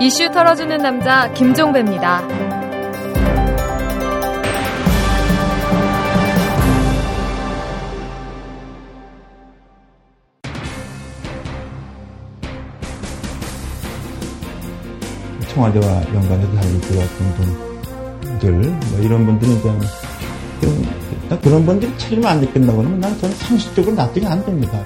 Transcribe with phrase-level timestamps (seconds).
[0.00, 2.22] 이슈 털어주는 남자 김종배입니다.
[15.48, 15.84] 청와대와
[16.14, 17.34] 연관해서 살고 들어왔던
[18.22, 19.80] 분들, 뭐 이런 분들은 그냥,
[20.60, 24.80] 그냥 그런 분들이 책임을 안 느낀다고 그러면 나는 저는 상식적으로 납득이 안 됩니다.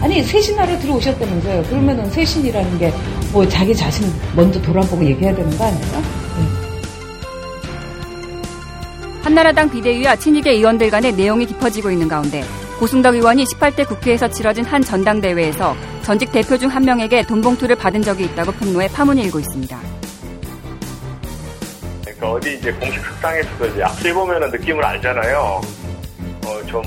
[0.00, 1.62] 아니 쇄신하러 들어오셨다면서요.
[1.64, 2.92] 그러면은 쇄신이라는 게
[3.32, 5.82] 뭐 자기 자신 먼저 돌아보고 얘기해야 되는 거 아니에요?
[5.92, 6.48] 네.
[9.22, 12.42] 한나라당 비대위와 친이계 의원들 간의 내용이 깊어지고 있는 가운데
[12.78, 18.24] 고승덕 의원이 18대 국회에서 치러진 한 전당대회에서 전직 대표 중 한 명에게 돈봉투를 받은 적이
[18.24, 19.78] 있다고 폭로해 파문이 일고 있습니다.
[22.04, 25.60] 그러니까 어디 이제 공식 식당에서도 이제 앞서 보면은 느낌을 알잖아요.
[26.46, 26.82] 어, 좀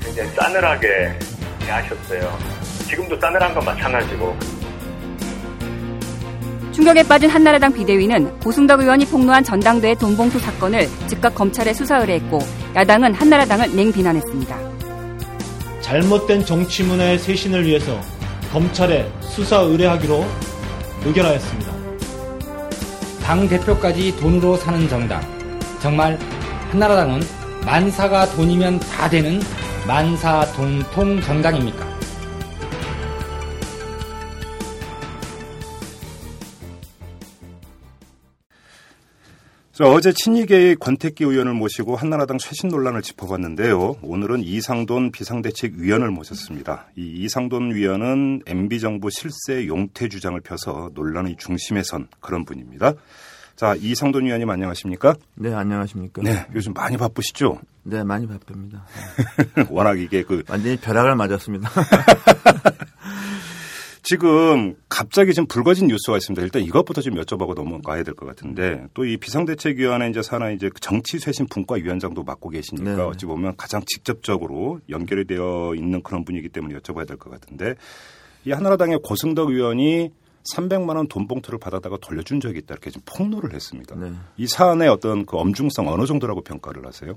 [0.00, 1.18] 굉장히 싸늘하게
[1.70, 2.38] 하셨어요.
[2.88, 4.36] 지금도 싸늘한 건 마찬가지고.
[6.72, 12.38] 충격에 빠진 한나라당 비대위는 고승덕 의원이 폭로한 전당대회 돈봉투 사건을 즉각 검찰에 수사 의뢰했고
[12.74, 14.58] 야당은 한나라당을 냉비난했습니다.
[15.80, 17.98] 잘못된 정치 문화의 쇄신을 위해서
[18.52, 20.26] 검찰에 수사 의뢰하기로
[21.06, 21.72] 의결하였습니다.
[23.22, 25.20] 당 대표까지 돈으로 사는 정당.
[25.80, 26.18] 정말
[26.70, 27.22] 한나라당은
[27.64, 29.40] 만사가 돈이면 다 되는
[29.86, 31.96] 만사 돈통 정당입니까?
[39.70, 43.98] 자, 어제 친이계의 권태기 의원을 모시고 한나라당 쇄신 논란을 짚어봤는데요.
[44.02, 46.86] 오늘은 이상돈 비상대책위원을 모셨습니다.
[46.96, 52.94] 이 이상돈 위원은 MB정부 실세 용퇴 주장을 펴서 논란의 중심에 선 그런 분입니다.
[53.56, 55.14] 자, 이상돈 위원님 안녕하십니까?
[55.34, 56.20] 네, 안녕하십니까?
[56.22, 57.58] 네, 요즘 많이 바쁘시죠?
[57.84, 58.84] 네, 많이 바쁩니다.
[59.70, 61.70] 워낙 이게 그 완전히 벼락을 맞았습니다.
[64.02, 66.40] 지금 갑자기 지금 불거진 뉴스가 있습니다.
[66.42, 70.78] 일단 이것부터 좀 여쭤보고 넘어가야 될 것 같은데 또 이 비상대책위원회 이제 산하 이제 그
[70.80, 73.02] 정치쇄신 분과 위원장도 맡고 계시니까 네.
[73.02, 77.74] 어찌 보면 가장 직접적으로 연결이 되어 있는 그런 분이기 때문에 여쭤봐야 될 것 같은데
[78.44, 80.10] 이 한나라당의 고승덕 의원이
[80.54, 83.96] 300만 원 돈봉투를 받아다가 돌려준 적이 있다 이렇게 지금 폭로를 했습니다.
[83.96, 84.12] 네.
[84.36, 87.14] 이 사안의 어떤 그 엄중성 어느 정도라고 평가를 하세요?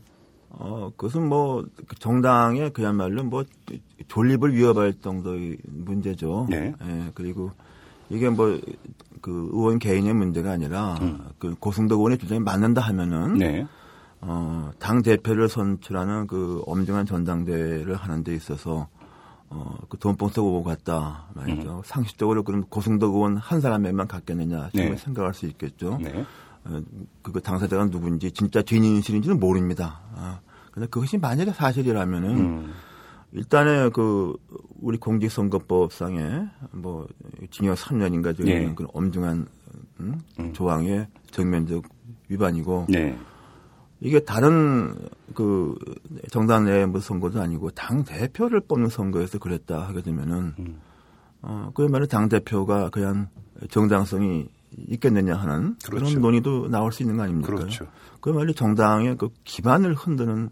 [0.51, 1.65] 어, 그것은 뭐
[1.99, 3.43] 정당의 그야말로 뭐
[4.07, 6.47] 존립을 위협할 정도의 문제죠.
[6.49, 6.73] 네.
[6.83, 7.51] 예, 그리고
[8.09, 8.59] 이게 뭐
[9.21, 10.97] 그 의원 개인의 문제가 아니라
[11.37, 13.37] 그 고승덕 의원의 주장이 맞는다 하면은 음.
[13.37, 13.67] 네.
[14.21, 18.87] 어, 당 대표를 선출하는 그 엄중한 전당대회를 하는 데 있어서
[19.51, 21.81] 어, 그 돈봉투 오고 갔다 말이죠.
[21.85, 24.89] 상식적으로 그런 고승덕 의원 한 사람에만 갖겠느냐 네.
[24.89, 24.95] 네.
[24.95, 25.97] 생각할 수 있겠죠.
[26.01, 26.23] 네.
[26.65, 26.81] 어,
[27.21, 30.01] 그거 당사자가 누군지 진짜 뒤인실인지는 모릅니다.
[30.15, 30.39] 아,
[30.71, 32.73] 근데 그것이 만약에 사실이라면은 음.
[33.31, 34.35] 일단은 그
[34.81, 37.07] 우리 공직선거법상에 뭐
[37.51, 38.73] 징역 3년인가 저기 예.
[38.73, 39.47] 그런 엄중한
[39.99, 40.53] 음?
[40.53, 41.83] 조항의 정면적
[42.27, 43.17] 위반이고 네.
[44.01, 44.95] 이게 다른
[45.33, 45.75] 그
[46.31, 50.79] 정당 내뭐 선거도 아니고 당 대표를 뽑는 선거에서 그랬다 하게 되면은 음.
[51.41, 53.27] 어 그야말로 당 대표가 그냥
[53.69, 54.47] 정당성이
[54.87, 56.13] 있겠느냐 하는 그 그렇죠.
[56.13, 57.53] 런 논의도 나올 수 있는 거 아닙니까?
[57.53, 57.87] 그렇죠.
[58.21, 60.49] 그야말로 정당의 그 기반을 흔드는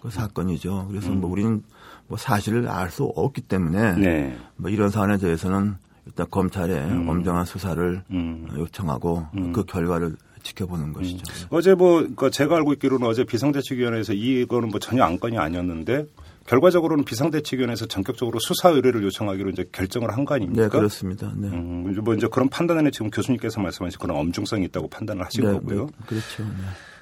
[0.00, 0.86] 그 사건이죠.
[0.88, 1.62] 그래서 뭐 우리는
[2.06, 4.00] 뭐 사실을 알 수 없기 때문에 음.
[4.00, 4.38] 네.
[4.56, 5.76] 뭐 이런 사안에 대해서는
[6.06, 8.48] 일단 검찰에 엄정한 수사를 음.
[8.56, 10.16] 요청하고 그 결과를
[10.48, 11.22] 지켜보는 것이죠.
[11.50, 16.06] 어제 뭐 그러니까 제가 알고 있기로는 어제 비상대책위원회에서 이거는 뭐 전혀 안건이 아니었는데
[16.46, 20.62] 결과적으로는 비상대책위원회에서 전격적으로 수사 의뢰를 요청하기로 이제 결정을 한 거 아닙니까?
[20.62, 21.32] 네, 그렇습니다.
[21.36, 21.48] 네.
[21.48, 25.86] 음, 뭐 이제 그런 판단에는 지금 교수님께서 말씀하신 그런 엄중성이 있다고 판단을 하신 네, 거고요.
[25.86, 26.42] 네, 그렇죠.
[26.42, 26.48] 네.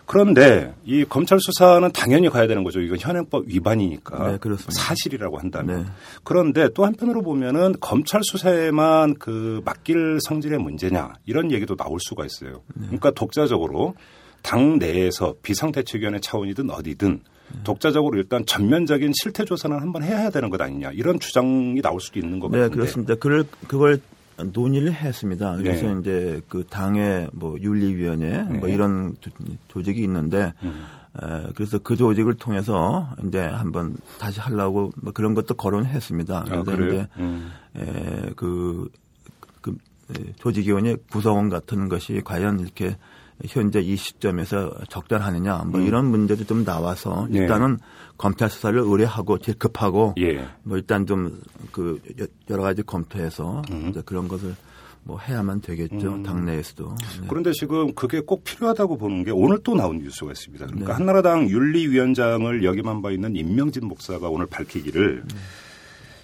[0.06, 2.80] 그런데 이 검찰 수사는 당연히 가야 되는 거죠.
[2.80, 4.54] 이건 현행법 위반이니까 네.
[4.70, 5.82] 사실이라고 한다면.
[5.82, 5.90] 네.
[6.22, 12.62] 그런데 또 한편으로 보면은 검찰 수사에만 그 맡길 성질의 문제냐 이런 얘기도 나올 수가 있어요.
[12.74, 12.86] 네.
[12.86, 13.94] 그러니까 독자적으로
[14.42, 17.20] 당 내에서 비상대책위원회 차원이든 어디든
[17.52, 17.60] 네.
[17.64, 22.38] 독자적으로 일단 전면적인 실태 조사는 한번 해야 되는 것 아니냐 이런 주장이 나올 수도 있는
[22.38, 22.76] 것 네, 같은데.
[22.76, 23.14] 그렇습니다.
[23.16, 24.00] 그걸 그걸
[24.42, 25.56] 논의를 했습니다.
[25.56, 26.00] 그래서 네.
[26.00, 28.74] 이제 그 당의 뭐 윤리위원회 뭐 네.
[28.74, 29.30] 이런 조-
[29.68, 30.84] 조직이 있는데 음.
[31.22, 36.38] 에, 그래서 그 조직을 통해서 이제 한번 다시 하려고 뭐 그런 것도 거론했습니다.
[36.38, 36.92] 아, 그런데 그래요?
[36.92, 37.50] 이제 음.
[37.76, 38.90] 에, 그,
[39.62, 39.76] 그
[40.10, 42.96] 에, 조직위원회 구성원 같은 것이 과연 이렇게
[43.44, 47.32] 현재 이 시점에서 적절하느냐 뭐 이런 문제도 좀 나와서 음.
[47.32, 47.40] 네.
[47.40, 47.78] 일단은
[48.16, 50.46] 검찰 수사를 의뢰하고 제일 급하고 예.
[50.62, 51.38] 뭐 일단 좀
[51.76, 52.00] 그
[52.48, 53.88] 여러 가지 검토해서 음.
[53.90, 54.54] 이제 그런 것을
[55.04, 56.96] 뭐 해야만 되겠죠 당내에서도.
[57.20, 57.26] 네.
[57.28, 60.66] 그런데 지금 그게 꼭 필요하다고 보는 게 오늘 또 나온 뉴스가 있습니다.
[60.66, 60.94] 그러니까 네.
[60.94, 65.24] 한나라당 윤리위원장을 역임한 바 있는 임명진 목사가 오늘 밝히기를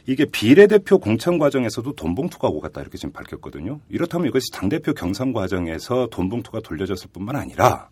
[0.07, 3.81] 이게 비례대표 공천 과정에서도 돈 봉투가 오고 갔다 이렇게 지금 밝혔거든요.
[3.89, 7.89] 이렇다면 이것이 당대표 경선 과정에서 돈 봉투가 돌려졌을 뿐만 아니라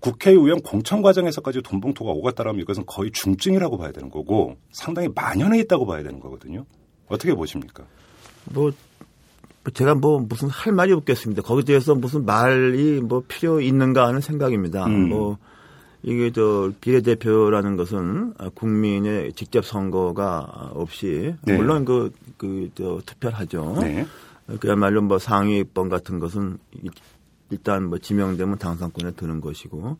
[0.00, 5.86] 국회의원 공천 과정에서까지 돈 봉투가 오갔다라면 이것은 거의 중증이라고 봐야 되는 거고 상당히 만연해 있다고
[5.86, 6.64] 봐야 되는 거거든요.
[7.08, 7.84] 어떻게 보십니까?
[8.46, 8.72] 뭐
[9.74, 11.42] 제가 뭐 무슨 할 말이 없겠습니다.
[11.42, 14.86] 거기에 대해서 무슨 말이 뭐 필요 있는가 하는 생각입니다.
[14.86, 15.10] 음.
[15.10, 15.36] 뭐
[16.02, 21.56] 이게 저 비례대표라는 것은 국민의 직접 선거가 없이 네.
[21.56, 23.76] 물론 그 그저 투표를 하죠.
[23.80, 24.06] 네.
[24.60, 26.90] 그야말로 뭐 상위권 같은 것은 일-
[27.50, 29.96] 일단 뭐 지명되면 당선권에 드는 것이고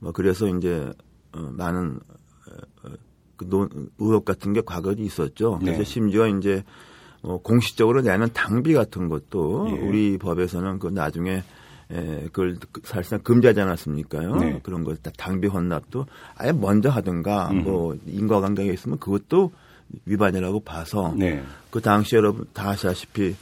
[0.00, 0.92] 뭐 그래서 이제
[1.32, 2.00] 어, 많은
[2.50, 2.92] 어, 어,
[3.36, 5.58] 그 논, 의혹 같은 게 과거에 있었죠.
[5.60, 5.84] 그래서 네.
[5.84, 6.64] 심지어 이제
[7.22, 9.86] 어, 공식적으로 내는 당비 같은 것도 예.
[9.86, 11.42] 우리 법에서는 그 나중에
[11.90, 14.36] 에, 그걸 그 사실상 금지하지 않았습니까요?
[14.36, 14.60] 네.
[14.62, 16.06] 그런 거 당비 헌납도
[16.36, 17.64] 아예 먼저 하든가 음.
[17.64, 19.52] 뭐 인과관계가 있으면 그것도
[20.04, 21.42] 위반이라고 봐서 네.
[21.70, 23.36] 그 당시 여러분 다 아시다시피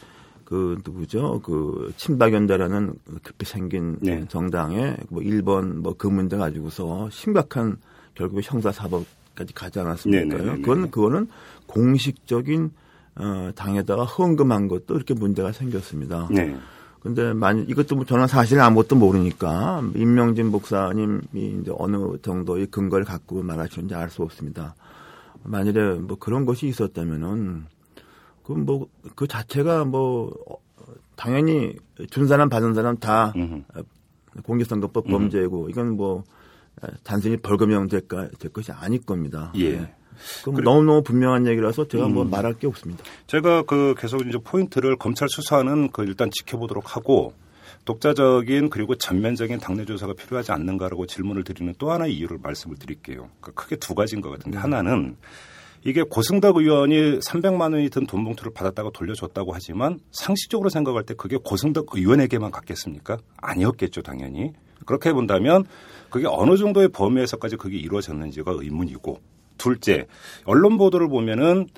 [0.44, 1.40] 그 누구죠?
[1.42, 4.24] 그 친박연대라는 급히 생긴 네.
[4.28, 7.78] 정당에 뭐 1번 뭐그 문제 가지고서 심각한
[8.14, 10.36] 결국 형사 사법까지 가지 않았습니까?
[10.36, 10.60] 네, 네, 네, 네.
[10.60, 11.28] 그건 그거는
[11.66, 12.70] 공식적인
[13.16, 16.28] 어 당에다가 헌금한 것도 이렇게 문제가 생겼습니다.
[16.30, 16.56] 네.
[17.04, 23.42] 근데 만 이것도 뭐 저는 사실 아무것도 모르니까 임명진 목사님이 이제 어느 정도의 근거를 갖고
[23.42, 24.74] 말하시는지 알 수 없습니다.
[25.42, 27.66] 만일에 뭐 그런 것이 있었다면은
[28.42, 30.56] 그럼 뭐그 자체가 뭐 어,
[31.14, 31.76] 당연히
[32.08, 33.62] 준 사람 받은 사람 다 음흠.
[34.42, 36.24] 공직선거법 범죄고 이건 뭐
[37.02, 39.52] 단순히 벌금형 될까 될 것이 아닐 겁니다.
[39.56, 39.94] 예.
[40.46, 40.52] 네.
[40.52, 43.04] 그럼 너무너무 분명한 얘기라서 제가 뭐 말할 게 없습니다.
[43.26, 47.34] 제가 그 계속 이제 포인트를 검찰 수사는 그 일단 지켜보도록 하고
[47.84, 53.28] 독자적인 그리고 전면적인 당내 조사가 필요하지 않는가라고 질문을 드리는 또 하나의 이유를 말씀을 드릴게요.
[53.40, 55.16] 그러니까 크게 두 가지인 것 같은데 하나는
[55.86, 61.36] 이게 고승덕 의원이 300만 원이 든 돈 봉투를 받았다고 돌려줬다고 하지만 상식적으로 생각할 때 그게
[61.36, 63.18] 고승덕 의원에게만 갔겠습니까?
[63.36, 64.52] 아니었겠죠, 당연히.
[64.86, 65.64] 그렇게 본다면
[66.08, 69.20] 그게 어느 정도의 범위에서까지 그게 이루어졌는지가 의문이고
[69.64, 70.06] 둘째,
[70.44, 71.68] 언론 보도를 보면은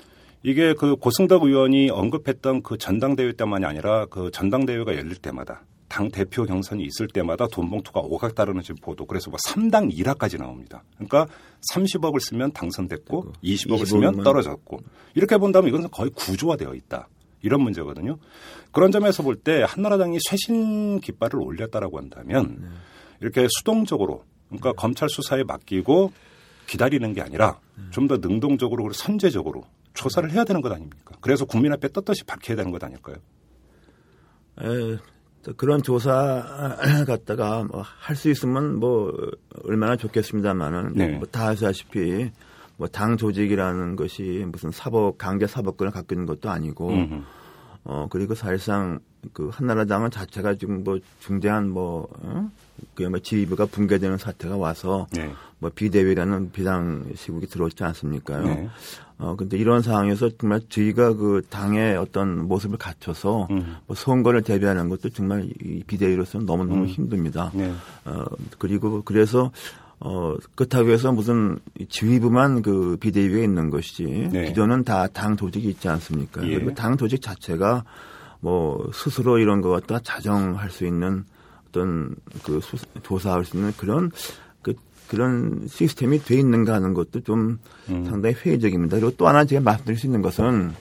[0.43, 6.43] 이게 그 고승덕 의원이 언급했던 그 전당대회 때만이 아니라 그 전당대회가 열릴 때마다 당 대표
[6.43, 9.05] 경선이 있을 때마다 돈 봉투가 오갔다라는 지금 보도.
[9.05, 10.83] 그래서 뭐 3당 1화까지 나옵니다.
[10.95, 11.27] 그러니까
[11.73, 14.23] 30억을 쓰면 당선됐고 20억을 쓰면 25만.
[14.25, 14.79] 떨어졌고
[15.15, 17.07] 이렇게 본다면 이건 거의 구조화되어 있다.
[17.41, 18.17] 이런 문제거든요.
[18.73, 22.69] 그런 점에서 볼 때 한나라당이 쇄신 깃발을 올렸다라고 한다면
[23.21, 26.11] 이렇게 수동적으로 그러니까 검찰 수사에 맡기고
[26.67, 27.59] 기다리는 게 아니라
[27.91, 31.15] 좀 더 능동적으로 그리고 선제적으로 조사를 해야 되는 것 아닙니까?
[31.21, 33.15] 그래서 국민 앞에 떳떳이 밝혀야 되는 것 아닐까요?
[34.61, 34.97] 에,
[35.43, 36.75] 저 그런 조사
[37.07, 39.11] 갖다가 뭐 할수 있으면 뭐
[39.63, 41.17] 얼마나 좋겠습니다만은 네.
[41.17, 42.31] 뭐다 아시다시피
[42.77, 47.21] 뭐 당 조직이라는 것이 무슨 사법 강제 사법권을 갖고 있는 것도 아니고 음흠.
[47.85, 48.99] 어 그리고 사실상
[49.33, 52.51] 그 한나라당은 자체가 지금 뭐 중대한 뭐 어?
[52.95, 55.31] 그뭐 지휘부가 붕괴되는 사태가 와서 네.
[55.59, 58.43] 뭐 비대위라는 비상 시국이 들어왔지 않습니까요?
[58.43, 58.69] 네.
[59.19, 63.77] 어 근데 이런 상황에서 정말 저희가 그 당의 어떤 모습을 갖춰서 음.
[63.87, 66.87] 뭐 선거를 대비하는 것도 정말 이 비대위로서는 너무 너무 음.
[66.87, 67.51] 힘듭니다.
[67.55, 67.73] 네.
[68.05, 68.25] 어
[68.59, 69.51] 그리고 그래서
[69.99, 71.57] 어 그렇다고 해서 무슨
[71.89, 74.45] 지휘부만 그 비대위에 있는 것이지 네.
[74.49, 76.47] 기존은 다 당 조직이 있지 않습니까?
[76.47, 76.53] 예.
[76.53, 77.83] 그리고 당 조직 자체가
[78.39, 81.25] 뭐 스스로 이런 것 갖다 자정할 수 있는
[81.77, 84.11] 어떤 그 수- 조사할 수 있는 그런
[84.61, 84.73] 그
[85.07, 88.05] 그런 시스템이 돼 있는가 하는 것도 좀 음.
[88.05, 88.97] 상당히 회의적입니다.
[88.97, 90.73] 그리고 또 하나 제가 말씀드릴 수 있는 것은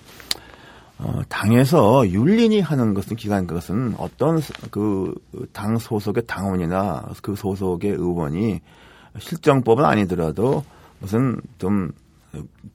[0.99, 5.15] 어, 당에서 윤리니 하는 것은 기관 것은 어떤 그
[5.53, 8.61] 당 소속의 당원이나 그 소속의 의원이
[9.19, 10.65] 실정법은 아니더라도
[11.01, 11.93] 무슨 좀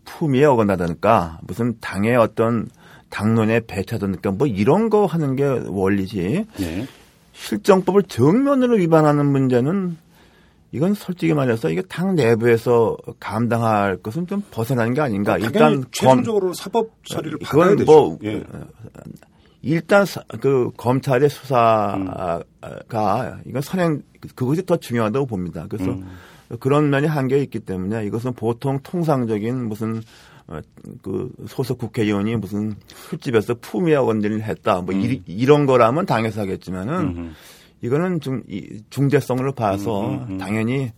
[0.05, 2.69] 품위에 어긋나다니까 무슨 당의 어떤
[3.09, 6.87] 당론에 배차다니까 뭐 이런 거 하는 게 원리지 네.
[7.33, 9.97] 실정법을 정면으로 위반하는 문제는
[10.73, 15.37] 이건 솔직히 말해서 이게 당 내부에서 감당할 것은 좀 벗어나는 게 아닌가.
[15.37, 17.91] 일단 검, 최종적으로 사법 처리를 받아야 되죠.
[17.91, 18.43] 뭐 예.
[19.63, 22.41] 일단 사- 그 검찰의 수사가
[23.45, 24.01] 이건 선행
[24.35, 25.65] 그것이 더 중요하다고 봅니다.
[25.69, 26.07] 그래서 음.
[26.59, 30.03] 그런 면이 한계 있기 때문에 이것은 보통 통상적인 무슨 어,
[31.01, 37.35] 그 소속 국회의원이 무슨 술집에서 품위에 어건드를 했다 뭐 이, 이런 거라면 당해서 하겠지만은 음.
[37.81, 40.37] 이거는 좀 이- 중대성을 봐서 음, 음, 음.
[40.37, 40.91] 당연히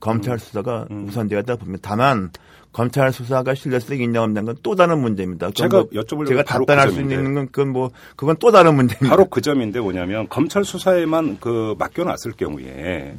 [0.00, 1.80] 검찰 수사가 우선되었다 봅니다.
[1.90, 2.30] 다만
[2.72, 5.50] 검찰 수사가 신뢰성이 있냐 없냐는 건 또 다른 문제입니다.
[5.50, 7.00] 제가 뭐 여쭤보려고 제가 답변할 그 수.
[7.00, 9.08] 있는 건 그건 뭐 그건 또 다른 문제입니다.
[9.10, 13.18] 바로 그 점인데 뭐냐면 검찰 수사에만 그 맡겨놨을 경우에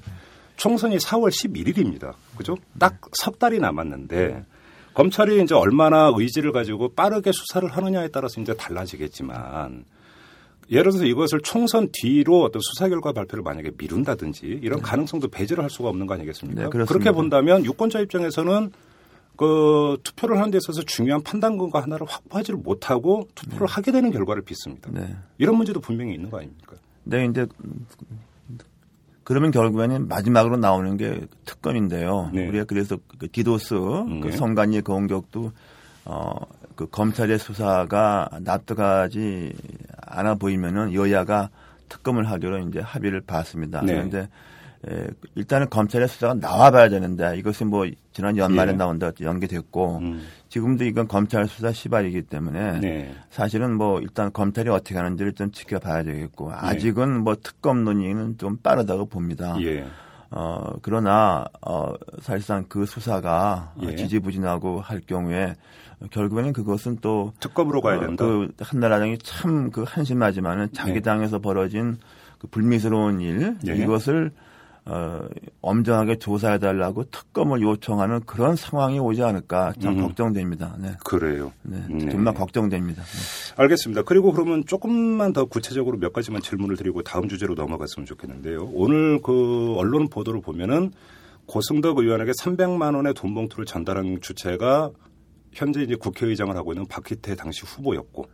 [0.56, 2.14] 총선이 4월 11일입니다.
[2.38, 2.56] 그죠?
[2.80, 4.44] 딱 석 달이 남았는데
[5.00, 9.86] 검찰이 이제 얼마나 의지를 가지고 빠르게 수사를 하느냐에 따라서 이제 달라지겠지만
[10.70, 15.70] 예를 들어서 이것을 총선 뒤로 어떤 수사 결과 발표를 만약에 미룬다든지 이런 가능성도 배제를 할
[15.70, 16.64] 수가 없는 거 아니겠습니까?
[16.64, 16.94] 네, 그렇습니다.
[16.94, 18.72] 그렇게 본다면 유권자 입장에서는
[19.38, 24.92] 그 투표를 하는 데 있어서 중요한 판단근거 하나를 확보하지를 못하고 투표를 하게 되는 결과를 빚습니다.
[24.92, 25.16] 네.
[25.38, 26.76] 이런 문제도 분명히 있는 거 아닙니까?
[27.06, 27.48] 네, 이제
[29.30, 32.32] 그러면 결국에는 마지막으로 나오는 게 특검인데요.
[32.34, 32.48] 네.
[32.48, 34.20] 우리가 그래서 그 디도스 네.
[34.22, 35.52] 그 성관리 공격도
[36.06, 39.54] 어 그 검찰의 수사가 납득하지
[39.98, 41.50] 않아 보이면은 여야가
[41.90, 43.82] 특검을 하기로 이제 합의를 봤습니다.
[43.82, 43.96] 네.
[43.96, 44.30] 그런데
[44.88, 48.76] 에, 일단은 검찰의 수사가 나와봐야 되는데 이것이 뭐 지난 연말에 예.
[48.78, 50.22] 나온다 연기됐고 음.
[50.50, 53.16] 지금도 이건 검찰 수사 시발이기 때문에 네.
[53.30, 59.06] 사실은 뭐 일단 검찰이 어떻게 하는지를 좀 지켜봐야 되겠고 아직은 뭐 특검 논의는 좀 빠르다고
[59.06, 59.56] 봅니다.
[59.62, 59.86] 예.
[60.32, 63.96] 어 그러나 어 사실상 그 수사가 예.
[63.96, 65.56] 지지부진하고 할 경우에
[66.12, 68.26] 결국에는 그것은 또 특검으로 가야 어, 된다.
[68.26, 71.00] 그 한나라당이 참 그 한심하지만은 자기 네.
[71.02, 71.98] 당에서 벌어진
[72.38, 73.76] 그 불미스러운 일 예.
[73.76, 74.32] 이것을
[74.86, 75.28] 어,
[75.62, 80.02] 엄정하게 조사해달라고 특검을 요청하는 그런 상황이 오지 않을까 참 음.
[80.02, 80.76] 걱정됩니다.
[80.80, 80.94] 네.
[81.06, 81.52] 그래요.
[81.64, 81.84] 네.
[81.90, 82.10] 네.
[82.10, 83.04] 정말 걱정됩니다.
[83.04, 83.54] 네.
[83.58, 84.04] 알겠습니다.
[84.04, 88.70] 그리고 그러면 조금만 더 구체적으로 몇 가지만 질문을 드리고 다음 주제로 넘어갔으면 좋겠는데요.
[88.74, 90.92] 오늘 그 언론 보도를 보면은
[91.46, 94.92] 고승덕 의원에게 300만 원의 돈 봉투를 전달한 주체가
[95.52, 98.26] 현재 이제 국회의장을 하고 있는 박희태 당시 후보였고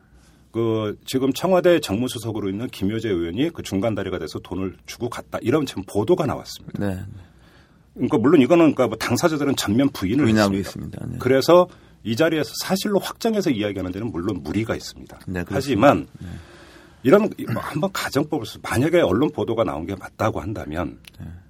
[0.56, 5.66] 그 지금 청와대 정무수석으로 있는 김효재 의원이 그 중간 다리가 돼서 돈을 주고 갔다 이런
[5.66, 6.80] 지금 보도가 나왔습니다.
[6.80, 6.98] 네.
[7.94, 10.58] 그러니까 물론 이거는 그러니까 뭐 당사자들은 전면 부인을 했습니다.
[10.58, 11.08] 있습니다.
[11.08, 11.18] 네.
[11.20, 11.68] 그래서
[12.06, 15.20] 이 자리에서 사실로 확정해서 이야기하는 데는 물론 무리가 있습니다.
[15.28, 15.44] 네.
[15.46, 16.08] 하지만
[17.04, 21.00] 이런 뭐 한번 가정법을 써 만약에 언론 보도가 나온 게 맞다고 한다면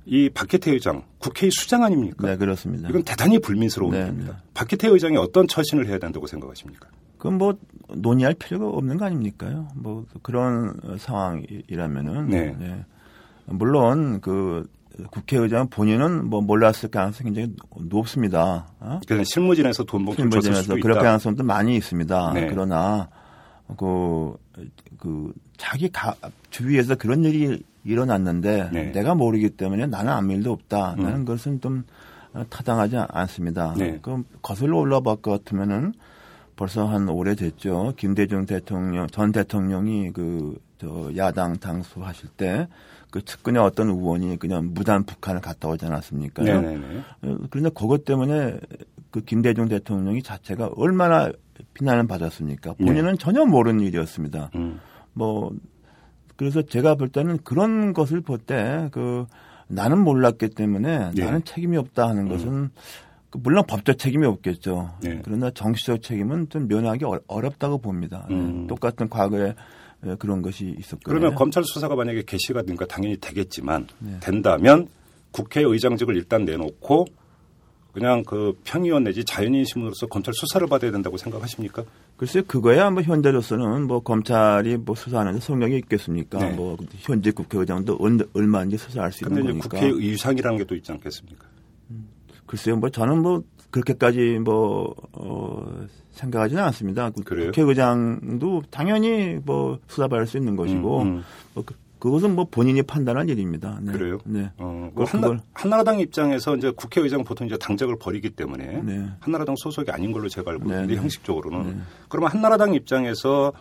[0.08, 2.28] 이 박희태 의장 국회의 수장 아닙니까?
[2.28, 2.90] 네, 그렇습니다.
[2.90, 4.34] 이건 대단히 불민스러운 네, 일입니다.
[4.34, 4.40] 네.
[4.56, 6.90] 박희태 의장이 어떤 처신을 해야 된다고 생각하십니까?
[7.25, 7.58] 그건 뭐
[7.89, 9.67] 논의할 필요가 없는 거 아닙니까요?
[9.74, 12.55] 뭐 그런 상황이라면은 네.
[12.60, 12.86] 네.
[13.46, 14.70] 물론 그
[15.10, 18.67] 국회의장 본인은 뭐 몰랐을 가능성이 굉장히 높습니다.
[18.79, 19.00] 어?
[19.08, 21.00] 그래서 실무진에서 돈 줬을 실무진에서 그럴.
[21.00, 22.34] 가능성도 많이 있습니다.
[22.34, 22.48] 네.
[22.48, 23.10] 그러나
[23.75, 24.36] 그,
[25.00, 26.13] 그 자기 가,
[26.51, 28.91] 주위에서 그런 일이 일어났는데 네.
[28.91, 30.94] 내가 모르기 때문에 나는 아무 일도 없다.
[31.00, 31.03] 음.
[31.03, 31.86] 나는 것은 좀
[32.51, 33.74] 타당하지 않습니다.
[33.75, 33.98] 네.
[34.03, 35.94] 그럼 거슬러 올라볼 것 같으면은
[36.56, 37.94] 벌써 한 오래됐죠.
[37.98, 42.68] 김대중 대통령 전 대통령이 그 저 야당 당수하실 때
[43.12, 46.44] 그 측근의 어떤 의원이 그냥 무단 북한을 갔다 오지 않았습니까?
[46.44, 46.98] 네네네.
[47.22, 48.60] 어, 그런데 그것 때문에
[49.10, 51.32] 그 김대중 대통령이 자체가 얼마나
[51.76, 52.74] 비난을 받았습니까?
[52.74, 54.50] 본인은 전혀 모르는 일이었습니다.
[54.54, 54.60] 네.
[54.60, 54.82] 음.
[55.14, 55.54] 뭐
[56.36, 59.26] 그래서 제가 볼 때는 그런 것을 볼 때 그
[59.70, 61.24] 나는 몰랐기 때문에 예.
[61.24, 62.80] 나는 책임이 없다 하는 것은 그
[63.38, 64.92] 물론 법적 책임이 없겠죠.
[65.06, 65.22] 예.
[65.24, 68.25] 그러나 정치적 책임은 좀 면하기 어- 어렵다고 봅니다.
[68.30, 68.36] 네.
[68.36, 68.68] 음.
[68.68, 69.54] 똑같은 과거에
[70.20, 71.01] 그런 것이 있었거든요.
[71.06, 74.20] 그러면 검찰 수사가 만약에 개시가 되니까 당연히 되겠지만 네.
[74.22, 74.88] 된다면
[75.32, 77.06] 국회의장직을 일단 내놓고
[77.92, 81.84] 그냥 그 평의원 내지 자연인 신문으로서 검찰 수사를 받아야 된다고 생각하십니까?
[82.18, 86.38] 글쎄 그거야 뭐 현재로서는 뭐 검찰이 뭐 수사하는데 성격이 있겠습니까?
[86.39, 86.51] 네.
[86.51, 89.70] 뭐 현재 국회의장도 얼- 얼마인지 수사할 수 근데 있는 거니까.
[89.80, 91.48] 국회의장이라는 게 또 있지 않겠습니까?
[92.46, 97.10] 글쎄요, 뭐 저는 뭐 그렇게까지 뭐 어, 생각하지는 않습니다.
[97.10, 97.52] 그 그래요?
[97.52, 101.24] 국회의장도 당연히 뭐 수사받을 수 있는 것이고 음, 음.
[101.54, 103.80] 뭐 그, 그것은 뭐 본인이 판단할 일입니다.
[103.82, 103.92] 네.
[103.92, 104.20] 그래요?
[104.25, 104.52] 네.
[104.58, 109.10] 어, 그뭐 한나, 한나라당 입장에서 이제 국회의장 보통 이제 당적을 버리기 때문에 네.
[109.20, 111.02] 한나라당 소속이 아닌 걸로 제가 알고 네, 있는데 네.
[111.02, 111.82] 형식적으로는 네.
[112.08, 113.52] 그러면 한나라당 입장에서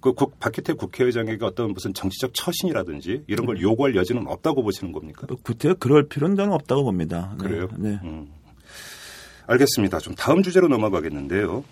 [0.00, 3.46] 그 국, 박희태 국회의장에게 어떤 무슨 정치적 처신이라든지 이런 네.
[3.46, 5.26] 걸 요구할 여지는 없다고 보시는 겁니까?
[5.28, 7.34] 뭐 구태여 그럴 필요는 저는 없다고 봅니다.
[7.40, 7.44] 네.
[7.48, 7.68] 그래요?
[7.76, 7.98] 네.
[8.04, 8.28] 음.
[9.46, 9.98] 알겠습니다.
[9.98, 11.64] 좀 다음 주제로 넘어가겠는데요.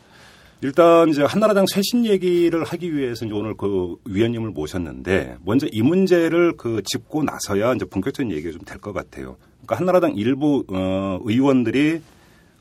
[0.60, 6.56] 일단 이제 한나라당 쇄신 얘기를 하기 위해서 이제 오늘 그 위원님을 모셨는데 먼저 이 문제를
[6.56, 9.36] 그 짚고 나서야 이제 본격적인 얘기가 좀 될 것 같아요.
[9.58, 12.00] 그러니까 한나라당 일부 어, 의원들이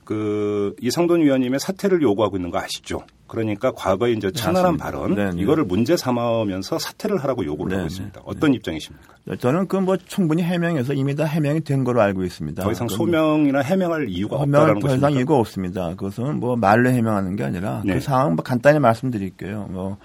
[0.08, 3.02] 그 이상돈 위원님의 사퇴를 요구하고 있는 거 아시죠?
[3.28, 4.86] 그러니까 과거에 이제 천안한 맞습니다.
[4.86, 5.42] 발언 네, 네.
[5.42, 8.22] 이거를 문제 삼으면서 사퇴를 하라고 요구를 네, 하고 네, 있습니다.
[8.24, 9.16] 어떤 입장이십니까?
[9.38, 12.64] 저는 그 뭐 충분히 해명해서 이미 다 해명이 된 거로 알고 있습니다.
[12.64, 15.12] 더 이상 소명이나 해명할 이유가 해명을 없다라는 더 이상?
[15.12, 15.90] 이유가 없습니다.
[15.90, 17.96] 그것은 뭐 말로 해명하는 게 아니라 네.
[17.96, 19.68] 그 상황 뭐 간단히 말씀드릴게요.
[19.72, 19.98] 뭐,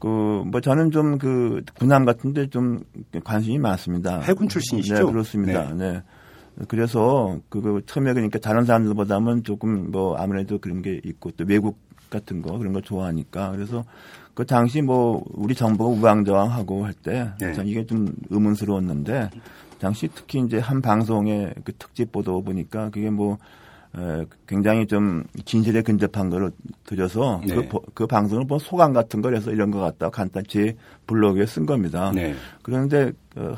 [0.00, 0.08] 그,
[0.44, 2.80] 뭐 저는 좀 그 군함 같은데 좀
[3.22, 4.18] 관심이 많습니다.
[4.22, 4.94] 해군 출신이시죠?
[5.06, 5.72] 네, 그렇습니다.
[5.72, 6.02] 네.
[6.68, 11.78] 그래서 그 처음에 그러니까 다른 사람들보다는 조금 뭐 아무래도 그런 게 있고 또 외국
[12.10, 13.84] 같은 거 그런 거 좋아하니까 그래서
[14.34, 17.52] 그 당시 뭐 우리 정부가 우왕좌왕하고 할때 네.
[17.52, 19.30] 전 이게 좀 의문스러웠는데
[19.78, 23.38] 당시 특히 이제 한 방송의 그 특집 보도 보니까 그게 뭐
[23.96, 26.50] 에, 굉장히 좀 진실에 근접한 거를
[26.84, 27.54] 들여서 네.
[27.54, 31.44] 그, 보- 그 방송을 뭐 소감 같은 걸 해서 이런 것 같다 간단 제 블로그에
[31.46, 32.12] 쓴 겁니다.
[32.14, 32.34] 네.
[32.62, 33.54] 그런데 그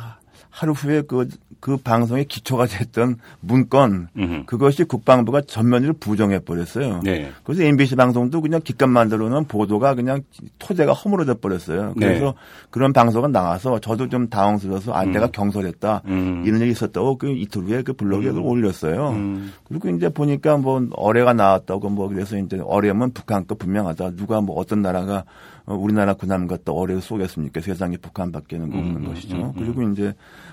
[0.59, 1.29] 하루 후에 그,
[1.61, 4.47] 그 방송의 기초가 됐던 문건 음흠.
[4.47, 7.01] 그것이 국방부가 전면으로 부정해 버렸어요.
[7.05, 7.31] 네.
[7.45, 10.23] 그래서 MBC 방송도 그냥 기껏 만들어 놓은 보도가 그냥
[10.59, 11.95] 토대가 허물어져 버렸어요.
[11.97, 12.33] 그래서 네.
[12.71, 16.43] 그런 방송가 나와서 저도 좀 당황스러워서 아 내가 경솔했다 음.
[16.45, 19.11] 이런 일이 있었다고 그 이틀 후에 그 블로그에 그걸 올렸어요.
[19.11, 19.53] 음.
[19.69, 24.17] 그리고 이제 보니까 뭐 어뢰가 나왔다고 뭐 그래서 이제 어뢰면 북한 거 분명하다.
[24.17, 25.23] 누가 뭐 어떤 나라가
[25.69, 27.61] 어, 우리나라 군함 갖다 어뢰를 쏘겠습니까?
[27.61, 29.37] 세상에 북한밖에는 없는 음, 것이죠.
[29.37, 29.53] 음, 음.
[29.55, 30.48] 그리고 이제 어,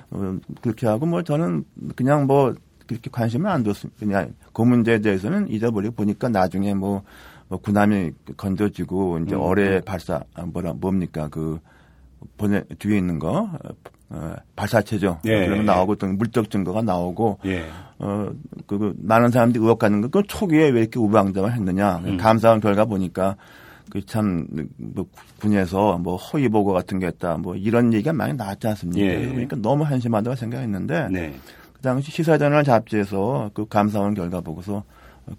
[0.61, 2.53] 그렇게 하고 뭐 저는 그냥 뭐
[2.87, 3.99] 그렇게 관심을 안 뒀습니다.
[3.99, 7.03] 그냥 그 문제에 대해서는 잊어버리고 보니까 나중에 뭐,
[7.47, 11.59] 뭐 군함이 건져지고 이제 음, 어뢰 발사 아, 뭐라 뭡니까 그
[12.37, 13.49] 보내 뒤에 있는 거
[14.09, 15.19] 어, 발사체죠.
[15.25, 15.65] 예, 그런 거 예.
[15.65, 17.65] 나오고 또 물적 증거가 나오고 예.
[17.99, 18.29] 어,
[18.67, 22.01] 그, 그, 많은 사람들이 의혹하는 건, 그 초기에 왜 이렇게 우방장을 했느냐.
[22.05, 22.17] 음.
[22.17, 23.37] 감사원 결과 보니까,
[23.95, 25.05] 그 참, 뭐,
[25.39, 27.37] 군에서 뭐 허위 보고 같은 게 있다.
[27.37, 28.99] 뭐 이런 얘기가 많이 나왔지 않습니까?
[28.99, 29.25] 예.
[29.25, 31.33] 그러니까 너무 한심하다고 생각했는데, 네.
[31.71, 34.83] 그 당시 시사저널 잡지에서 그 감사원 결과 보고서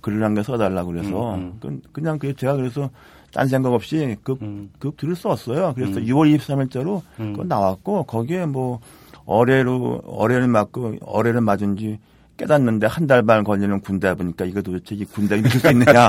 [0.00, 2.88] 글을 한 개 써달라고 그래서, 음, 그, 그냥 그 제가 그래서
[3.34, 4.70] 딴 생각 없이 그, 음.
[4.78, 5.74] 그 글을 썼어요.
[5.74, 6.06] 그래서 음.
[6.06, 7.32] 6월 23일자로 음.
[7.34, 8.80] 그거 나왔고, 거기에 뭐,
[9.26, 11.98] 어뢰로, 어뢰를 맞고, 어뢰를 맞은 지
[12.36, 16.08] 깨닫는데 한 달 반 걸리는 군대 보니까 이거 도대체 이 군대가 믿을 수 있느냐.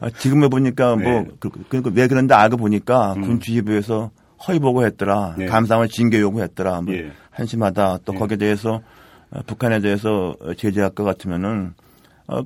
[0.00, 1.26] 아, 지금에 보니까 뭐, 네.
[1.38, 3.22] 그, 그, 그, 왜 그런데 알고 보니까 음.
[3.22, 4.10] 군 주지부에서
[4.46, 5.34] 허위 보고 했더라.
[5.38, 5.46] 네.
[5.46, 6.82] 감상을 징계 요구했더라.
[6.82, 7.12] 뭐 예.
[7.30, 7.98] 한심하다.
[8.04, 8.18] 또 예.
[8.18, 8.82] 거기에 대해서
[9.30, 11.74] 어, 북한에 대해서 제재할 것 같으면은
[12.28, 12.40] 어,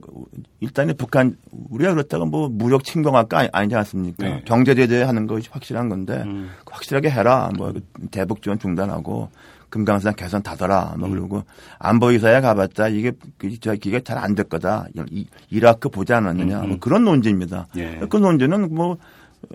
[0.61, 1.37] 일단은 북한
[1.71, 4.25] 우리가 그렇다고 뭐 무력 침공할 거 아니, 아니지 않습니까?
[4.27, 4.43] 네.
[4.45, 6.51] 경제 제재하는 것이 확실한 건데 음.
[6.71, 7.51] 확실하게 해라.
[7.57, 7.73] 뭐
[8.11, 9.31] 대북 지원 중단하고
[9.77, 10.95] 금강산 개선 닫아라.
[10.99, 11.43] 뭐 그리고
[11.79, 14.87] 안보 이사에 가봤자 이게 그, 저 기가 잘 안 될 거다.
[15.11, 16.61] 이, 이라크 보지 않았느냐.
[16.63, 17.67] 음, 뭐 그런 논지입니다.
[17.77, 18.01] 예.
[18.09, 18.97] 그 논지는 뭐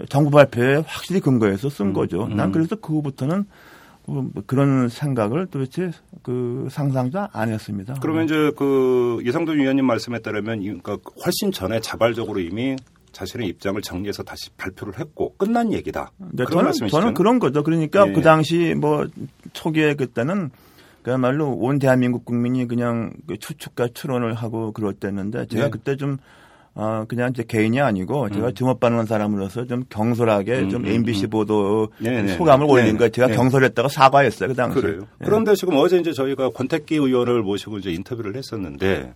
[0.10, 2.28] 정부 발표에 확실히 근거해서 쓴 음, 거죠.
[2.28, 3.46] 난 그래서 그 후부터는
[4.06, 5.92] 뭐 그런 생각을 도대체
[6.24, 7.96] 그 상상도 안 했습니다.
[8.02, 12.76] 그러면 이제 그 이상돈 위원님 말씀에 따르면 이- 그러니까 훨씬 전에 자발적으로 이미
[13.12, 16.12] 자신의 입장을 정리해서 다시 발표를 했고 끝난 얘기다.
[16.18, 16.90] 네, 그런 저는?
[16.90, 17.64] 저는 그런 거죠.
[17.64, 18.12] 그러니까 예.
[18.12, 19.08] 그 당시 뭐
[19.54, 20.52] 초기에 그때는
[21.04, 25.70] 그야말로 온 대한민국 국민이 그냥 그 추측과 추론을 하고 그럴 때였는데 제가 네.
[25.72, 26.18] 그때 좀
[26.74, 31.30] 어, 그냥 제 개인이 아니고 제가 주목받는 사람으로서 좀 경솔하게 음, 좀 음, MBC 음.
[31.30, 32.72] 보도 네, 네, 소감을 네.
[32.72, 33.10] 올린 네, 거예요.
[33.10, 33.36] 제가 네.
[33.36, 34.50] 경솔했다가 사과했어요.
[34.50, 34.80] 그 당시.
[34.80, 35.02] 그래요.
[35.20, 39.14] 그런데 지금 어제 이제 저희가 권태기 의원을 모시고 이제 인터뷰를 했었는데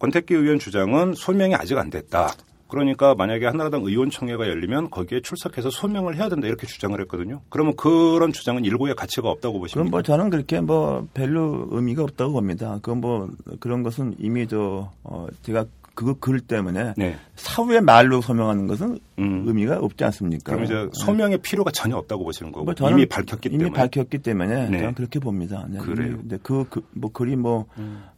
[0.00, 2.34] 권태기 의원 주장은 소명이 아직 안 됐다.
[2.68, 7.40] 그러니까 만약에 한나라당 의원총회가 열리면 거기에 출석해서 소명을 해야 된다 이렇게 주장을 했거든요.
[7.48, 9.90] 그러면 그런 주장은 일고의 가치가 없다고 그럼 보십니까?
[9.90, 12.78] 뭐 저는 그렇게 뭐 별로 의미가 없다고 봅니다.
[12.82, 13.28] 그건 뭐
[13.60, 15.64] 그런 것은 이미 저 어, 제가
[15.96, 17.16] 그글 때문에 네.
[17.34, 19.44] 사후에 말로 소명하는 것은 음.
[19.46, 20.52] 의미가 없지 않습니까?
[20.52, 24.68] 그럼 이제 소명의 필요가 전혀 없다고 보시는 거고 뭐 이미 밝혔기 이미 때문에 밝혔기 때문에
[24.68, 24.78] 네.
[24.78, 25.66] 저는 그렇게 봅니다.
[25.68, 25.78] 네.
[25.78, 25.96] 그래요?
[25.96, 26.06] 음.
[26.06, 27.64] 이미 근데 그, 그, 뭐 글이 뭐,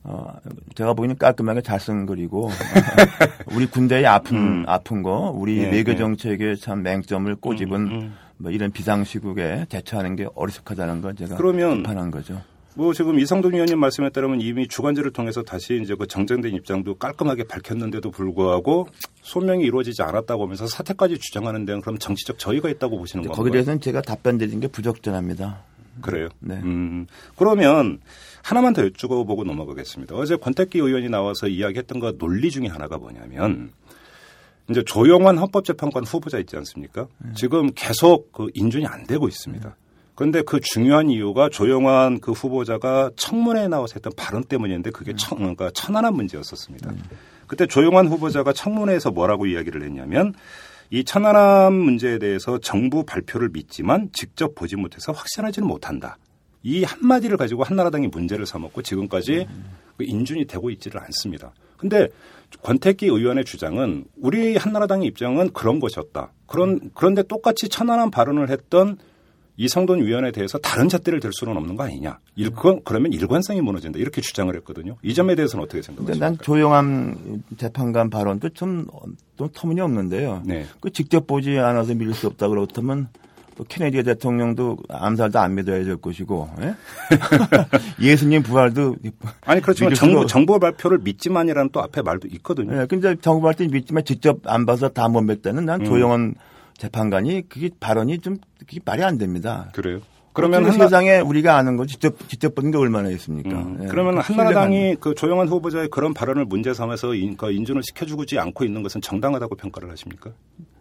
[0.02, 0.26] 어,
[0.74, 2.50] 제가 보기에는 깔끔하게 잘 쓴 글이고,
[3.54, 4.64] 우리 군대의 아픈, 음.
[4.66, 5.98] 아픈 거, 우리 네, 외교 네.
[5.98, 8.14] 정책의 참 맹점을 꼬집은 음.
[8.36, 12.42] 뭐 이런 비상시국에 대처하는 게 어리숙하다는 걸 제가 그러면 비판한 거죠.
[12.74, 17.44] 뭐 지금 이상돈 의원님 말씀에 따르면 이미 주관제를 통해서 다시 이제 그 정정된 입장도 깔끔하게
[17.44, 18.88] 밝혔는데도 불구하고
[19.22, 23.36] 소명이 이루어지지 않았다고 하면서 사퇴까지 주장하는 데는 그럼 정치적 저의가 있다고 보시는 건가요?
[23.36, 25.64] 거기에 대해서는 제가 답변 드린 게 부적절합니다.
[26.00, 26.28] 그래요.
[26.38, 26.54] 네.
[26.62, 27.98] 음, 그러면
[28.42, 30.14] 하나만 더 여쭈어보고 넘어가겠습니다.
[30.14, 33.72] 어제 권태기 의원이 나와서 이야기했던 거 논리 중에 하나가 뭐냐면
[34.70, 37.08] 이제 조영환 헌법재판관 후보자 있지 않습니까?
[37.18, 37.30] 네.
[37.34, 39.68] 지금 계속 그 인준이 안 되고 있습니다.
[39.68, 39.87] 그
[40.18, 45.70] 런데 그 중요한 이유가 조영환 그 후보자가 청문회에 나와서 했던 발언 때문인데 그게 청, 그러니까
[45.72, 46.92] 천안한 문제였었습니다.
[47.46, 50.34] 그때 조영환 후보자가 청문회에서 뭐라고 이야기를 했냐면
[50.90, 56.18] 이 천안함 문제에 대해서 정부 발표를 믿지만 직접 보지 못해서 확신하지는 못한다.
[56.64, 59.46] 이 한마디를 가지고 한나라당이 문제를 삼았고 지금까지
[59.96, 61.52] 그 인준이 되고 있지를 않습니다.
[61.76, 62.08] 근데
[62.62, 66.32] 권태기 의원의 주장은 우리 한나라당의 입장은 그런 것이었다.
[66.46, 68.98] 그런 그런데 똑같이 천안함 발언을 했던
[69.58, 72.18] 이성돈 위원에 대해서 다른 잣대를 들 수는 없는 거 아니냐.
[72.36, 73.98] 일, 그건 그러면 일관성이 무너진다.
[73.98, 74.96] 이렇게 주장을 했거든요.
[75.02, 76.24] 이 점에 대해서는 어떻게 생각하십니까?
[76.24, 78.86] 난 조영암 재판관 발언도 좀,
[79.36, 80.42] 좀 터무니없는데요.
[80.46, 80.64] 네.
[80.80, 83.08] 그 직접 보지 않아서 믿을 수 없다 그렇다면
[83.56, 86.76] 또 케네디 대통령도 암살도 안 믿어야 될 것이고 예?
[88.16, 88.94] 수님 부활도
[89.40, 92.82] 아니 그렇지만 정부 정부 발표를 믿지만이라는 또 앞에 말도 있거든요.
[92.82, 95.86] 예, 근데 정부 발표 믿지만 직접 안 봐서 다 못 믿다는 난 음.
[95.86, 96.34] 조영원
[96.78, 99.68] 재판관이 그게 발언이 좀 그게 말이 안 됩니다.
[99.74, 100.00] 그래요.
[100.32, 103.50] 그러면 한 세상에 우리가 아는 거 직접 직접 보는 게 얼마나 있습니까?
[103.50, 103.86] 음, 예.
[103.88, 108.64] 그러면 그 한나라당이 그 조영환 후보자의 그런 발언을 문제 삼아서 인, 그 인준을 시켜주지 않고
[108.64, 110.30] 있는 것은 정당하다고 평가를 하십니까?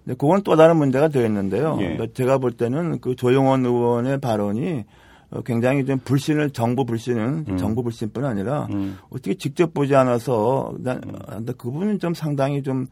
[0.03, 1.77] 네, 그건 또 다른 문제가 되었는데요.
[1.81, 1.83] 예.
[1.95, 4.85] 그러니까 제가 볼 때는 그 조영원 의원의 발언이
[5.31, 7.57] 어, 굉장히 좀 불신을 정부 불신은 음.
[7.57, 8.99] 정부 불신뿐 아니라 음.
[9.09, 11.45] 어떻게 직접 보지 않아서 난 음.
[11.45, 12.85] 그 부분은 좀 상당히 좀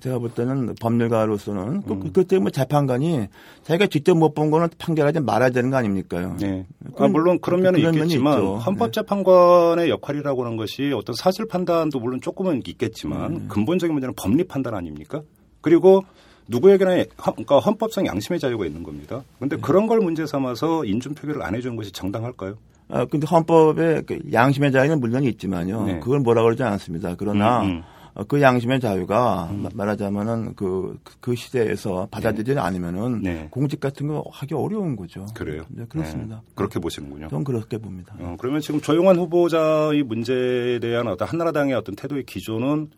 [0.00, 2.12] 제가 볼 때는 법률가로서는 그, 음.
[2.12, 3.26] 그, 때문에 뭐 재판관이
[3.62, 6.36] 자기가 직접 못 본 거는 판결하지 말아야 되는 거 아닙니까요?
[6.38, 6.66] 네.
[6.98, 9.90] 아, 물론 그런 면은 있겠지만 헌법재판관의 네.
[9.90, 13.48] 역할이라고 하는 것이 어떤 사실 판단도 물론 조금은 있겠지만 음.
[13.48, 15.22] 근본적인 문제는 법리 판단 아닙니까?
[15.62, 16.04] 그리고
[16.48, 19.22] 누구에게나 그러니까 헌법상 양심의 자유가 있는 겁니다.
[19.38, 19.62] 그런데 네.
[19.62, 22.56] 그런 걸 문제 삼아서 인준 표결을 안 해주는 것이 정당할까요?
[22.90, 25.84] 아 근데 헌법에 그 양심의 자유는 물론 있지만요.
[25.84, 26.00] 네.
[26.00, 27.14] 그걸 뭐라 그러지 않습니다.
[27.18, 27.82] 그러나 음, 음.
[28.18, 29.68] 어, 그 양심의 자유가 음.
[29.72, 32.60] 말하자면은 그, 그 시대에서 받아들이지 네.
[32.60, 33.48] 않으면은 네.
[33.50, 35.24] 공직 같은 거 하기 어려운 거죠.
[35.34, 35.62] 그래요?
[35.68, 36.42] 네, 그렇습니다.
[36.44, 36.52] 네.
[36.56, 37.28] 그렇게 보시는군요.
[37.28, 38.16] 전 그렇게 봅니다.
[38.18, 42.90] 어, 그러면 지금 조용한 후보자의 문제에 대한 어떤 한나라당의 어떤 태도의 기조는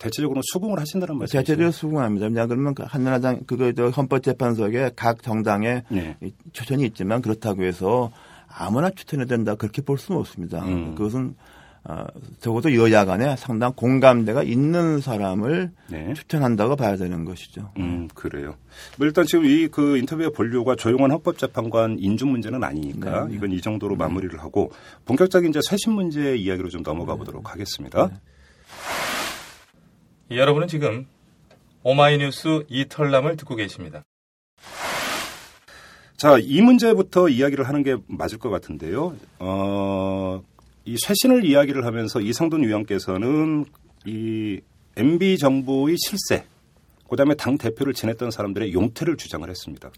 [0.00, 1.38] 대체적으로 수긍을 하신다는 말씀이죠.
[1.38, 2.28] 대체적으로 수긍합니다.
[2.28, 6.16] 그냥 그러면 그 한나라당 그거 저 헌법재판소에 각 정당에 네.
[6.52, 8.10] 추천이 있지만 그렇다고 해서
[8.48, 10.64] 아무나 추천해야 된다 그렇게 볼 수는 없습니다.
[10.64, 10.96] 음.
[10.96, 11.36] 그것은
[11.86, 12.06] 어,
[12.40, 16.14] 적어도 여야 간에 상당 공감대가 있는 사람을 네.
[16.14, 17.72] 추천한다고 봐야 되는 것이죠.
[17.78, 18.54] 음, 그래요.
[18.96, 23.34] 뭐 일단 지금 이 그 인터뷰의 본류가 조용한 헌법재판관 인준 문제는 아니니까 네.
[23.34, 24.72] 이건 이 정도로 마무리를 하고
[25.04, 28.08] 본격적인 이제 쇄신 문제 이야기로 좀 넘어가 보도록 하겠습니다.
[30.30, 30.36] 네.
[30.36, 31.06] 여러분은 지금
[31.82, 34.02] 오마이뉴스 이털남을 듣고 계십니다.
[36.16, 39.14] 자, 이 문제부터 이야기를 하는 게 맞을 것 같은데요.
[39.40, 40.42] 어,
[40.84, 43.64] 이 쇄신을 이야기를 하면서 이상돈 위원께서는
[44.06, 44.60] 이
[44.96, 46.44] MB 정부의 실세,
[47.08, 49.90] 그다음에 당 대표를 지냈던 사람들의 용태를 주장을 했습니다.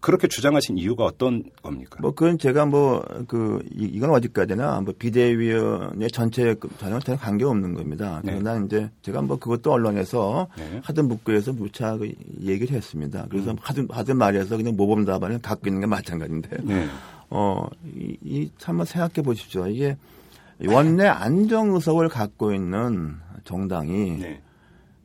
[0.00, 1.98] 그렇게 주장하신 이유가 어떤 겁니까?
[2.00, 8.20] 뭐 그건 제가 뭐 그 이건 어디까지나 뭐 비대위원회 전체 전혀 전혀 관계 없는 겁니다.
[8.24, 8.32] 네.
[8.32, 10.80] 그러나 이제 제가 뭐 그것도 언론에서 네.
[10.84, 11.98] 하든 북구에서 무차
[12.40, 13.26] 얘기를 했습니다.
[13.30, 13.56] 그래서 음.
[13.60, 16.56] 하든 하든 말해서 그냥 모범 답안을 갖고 있는 게 마찬가지인데.
[16.62, 16.88] 네.
[17.30, 19.66] 어, 이, 이, 한번 생각해 보십시오.
[19.66, 19.96] 이게
[20.66, 24.40] 원내 안정 의석을 갖고 있는 정당이 네.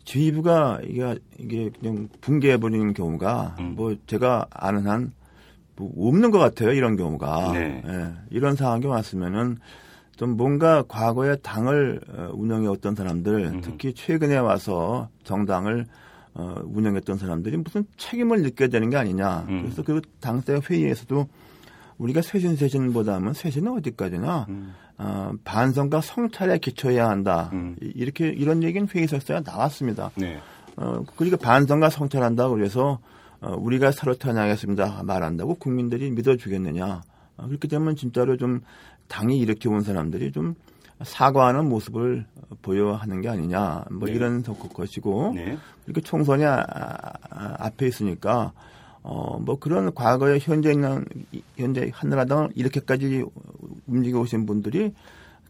[0.04, 3.74] 지휘부가 이게, 이게 그냥 붕괴해 버리는 경우가 음.
[3.76, 5.14] 뭐 제가 아는 한
[5.78, 6.72] 뭐 없는 것 같아요.
[6.72, 7.52] 이런 경우가.
[7.54, 7.84] 네.
[7.86, 9.58] 예, 이런 상황이 왔으면은
[10.16, 13.62] 좀 뭔가 과거에 당을 어, 운영해 왔던 사람들 음.
[13.62, 15.86] 특히 최근에 와서 정당을
[16.34, 19.46] 어, 운영했던 사람들이 무슨 책임을 느껴야 되는 게 아니냐.
[19.50, 19.64] 음.
[19.64, 21.28] 그래서 그 당대 회의에서도
[21.98, 24.74] 우리가 쇄신 쇄신보다는 쇄신은 어디까지나 음.
[24.98, 27.50] 어, 반성과 성찰에 기초해야 한다.
[27.54, 27.76] 음.
[27.80, 30.12] 이렇게 이런 얘기는 회의서에 나왔습니다.
[30.16, 30.40] 네.
[30.78, 33.00] 어, 그러니까 반성과 성찰한다 그래서
[33.42, 37.02] 어, 우리가 새로 태어나겠습니다 말한다고 국민들이 믿어주겠느냐.
[37.38, 38.62] 어, 그렇게 되면 진짜로 좀
[39.08, 40.56] 당이 일으켜 온 사람들이 좀
[41.04, 42.26] 사과하는 모습을
[42.62, 43.86] 보여하는 게 아니냐.
[43.92, 44.16] 뭐 네.
[44.16, 45.34] 이런 것이고.
[45.36, 45.58] 네.
[45.86, 48.54] 이렇게 총선이 아, 아, 앞에 있으니까
[49.08, 51.06] 어, 뭐 그런 과거에 현재 있는,
[51.58, 53.24] 현재 한나라당을 이렇게까지
[53.86, 54.96] 움직여 오신 분들이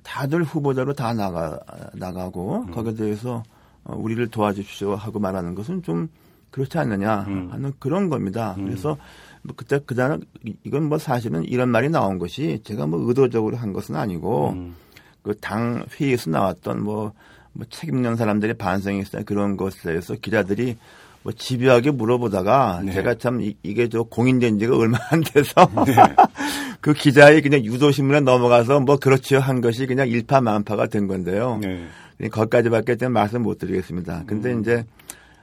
[0.03, 1.57] 다들 후보자로 다 나가,
[1.93, 2.71] 나가고 음.
[2.71, 3.43] 거기에 대해서
[3.85, 6.09] 어, 우리를 도와주십시오 하고 말하는 것은 좀
[6.51, 7.47] 그렇지 않느냐 음.
[7.49, 8.55] 하는 그런 겁니다.
[8.57, 8.65] 음.
[8.65, 8.97] 그래서
[9.41, 10.19] 뭐 그때 그다음
[10.65, 14.75] 이건 뭐 사실은 이런 말이 나온 것이 제가 뭐 의도적으로 한 것은 아니고 음.
[15.21, 17.13] 그당 회의에서 나왔던 뭐,
[17.53, 19.23] 뭐 책임있는 사람들의 반성이 있어요.
[19.25, 20.77] 그런 것에 대해서 기자들이
[21.25, 22.93] 뭐 집요하게 물어보다가 네.
[22.93, 25.95] 제가 참 이, 게저 공인된 지가 얼마 안 돼서 네.
[26.81, 31.59] 그 기자의 그냥 유도신문에 넘어가서 뭐 그렇죠 한 것이 그냥 일파만파가 된 건데요.
[31.63, 32.29] 네.
[32.29, 34.25] 거기까지밖에 좀 말씀 못 드리겠습니다.
[34.27, 34.61] 근데 음.
[34.61, 34.85] 이제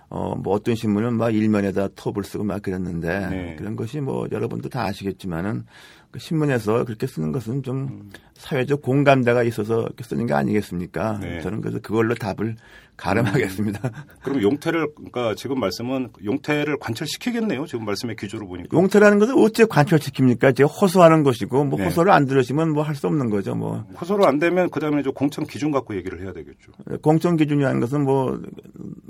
[0.08, 3.56] 어, 뭐 어떤 신문은 막 일면에다 톱을 쓰고 막 그랬는데 네.
[3.58, 5.64] 그런 것이 뭐 여러분도 다 아시겠지만은
[6.12, 8.10] 그 신문에서 그렇게 쓰는 것은 좀 음.
[8.34, 11.18] 사회적 공감대가 있어서 쓰는 게 아니겠습니까?
[11.20, 11.40] 네.
[11.40, 12.54] 저는 그래서 그걸로 답을
[12.96, 13.80] 가름하겠습니다.
[13.88, 13.90] 음.
[14.22, 17.66] 그럼 용태를 그러니까 지금 말씀은 용태를 관철시키겠네요.
[17.66, 18.76] 지금 말씀의 기조로 보니까.
[18.76, 20.54] 용태라는 것은 어째 관철시킵니까?
[20.56, 21.86] 제가 호소하는 것이고 뭐 네.
[21.86, 23.54] 호소를 안 들으시면 뭐 할 수 없는 거죠.
[23.54, 26.72] 뭐 호소를 안 되면 그다음에 이제 공천 기준 갖고 얘기를 해야 되겠죠.
[27.02, 28.38] 공천 기준이라는 것은 뭐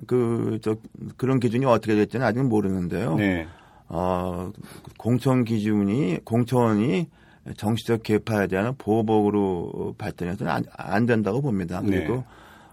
[0.07, 0.77] 그 저
[1.17, 3.17] 그런 기준이 어떻게 될지는 아직 모르는데요.
[3.17, 3.47] 네.
[3.89, 4.51] 어,
[4.99, 7.09] 공천 기준이 공천이
[7.57, 11.83] 정치적 개파에 대한 보복으로 발전해서는 안, 안 된다고 봅니다.
[11.85, 12.25] 그리고 네.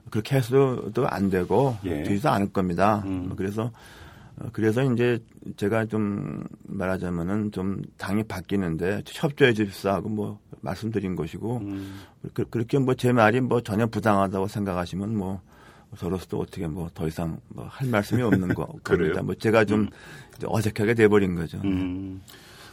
[0.10, 2.04] 그렇게 해서도 안 되고 예.
[2.04, 3.04] 되지도 않을 겁니다.
[3.06, 3.34] 음.
[3.36, 3.72] 그래서
[4.38, 5.20] 어, 그래서 이제
[5.58, 12.00] 제가 좀 말하자면은 좀 당이 바뀌는데 협조해 주십사 하고 뭐 말씀드린 것이고 음.
[12.34, 15.42] 그, 렇게 뭐 제 말이 뭐 전혀 부당하다고 생각하시면 뭐
[15.98, 19.22] 저로서도 어떻게 뭐 더 이상 뭐 할 말씀이 없는 거 겁니다.
[19.24, 19.90] 뭐 제가 좀 음.
[20.46, 21.60] 어색하게 돼버린 거죠.
[21.66, 22.22] 음.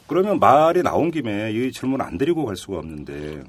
[0.07, 3.43] 그러면 말이 나온 김에 이 질문 안 드리고 갈 수가 없는데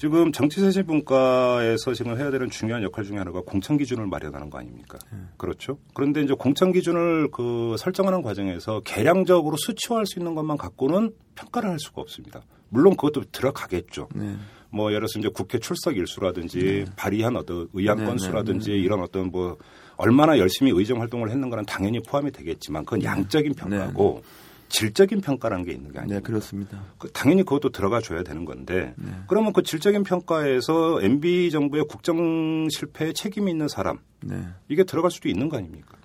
[0.00, 4.98] 지금 정치세신 분과에서 지금 해야 되는 중요한 역할 중에 하나가 공천 기준을 마련하는 거 아닙니까?
[5.36, 5.76] 그렇죠.
[5.92, 11.78] 그런데 이제 공천 기준을 그 설정하는 과정에서 계량적으로 수치화할 수 있는 것만 갖고는 평가를 할
[11.78, 12.40] 수가 없습니다.
[12.70, 14.08] 물론 그것도 들어가겠죠.
[14.14, 14.36] 네.
[14.70, 18.82] 뭐 예를 들어서 이제 국회 출석 일수라든지 발의한 어떤 의안 네, 건수라든지 네, 네.
[18.82, 19.58] 이런 어떤 뭐
[19.96, 24.22] 얼마나 열심히 의정 활동을 했는가는 당연히 포함이 되겠지만 그건 양적인 평가고
[24.70, 26.20] 질적인 평가라는 게 있는 게 아니에요.
[26.20, 26.82] 네, 그렇습니다.
[26.96, 28.94] 그 당연히 그것도 들어가 줘야 되는 건데
[29.26, 34.42] 그러면 그 질적인 평가에서 MB 정부의 국정 실패에 책임이 있는 사람 네.
[34.68, 35.98] 이게 들어갈 수도 있는 거 아닙니까?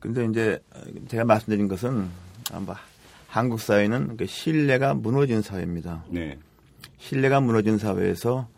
[0.00, 0.58] 근데 이제
[1.08, 2.08] 제가 말씀드린 것은
[2.52, 2.74] 아마
[3.28, 6.04] 한국 사회는 그 신뢰가 무너진 사회입니다.
[6.10, 6.38] 네.
[6.98, 8.48] 신뢰가 무너진 사회에서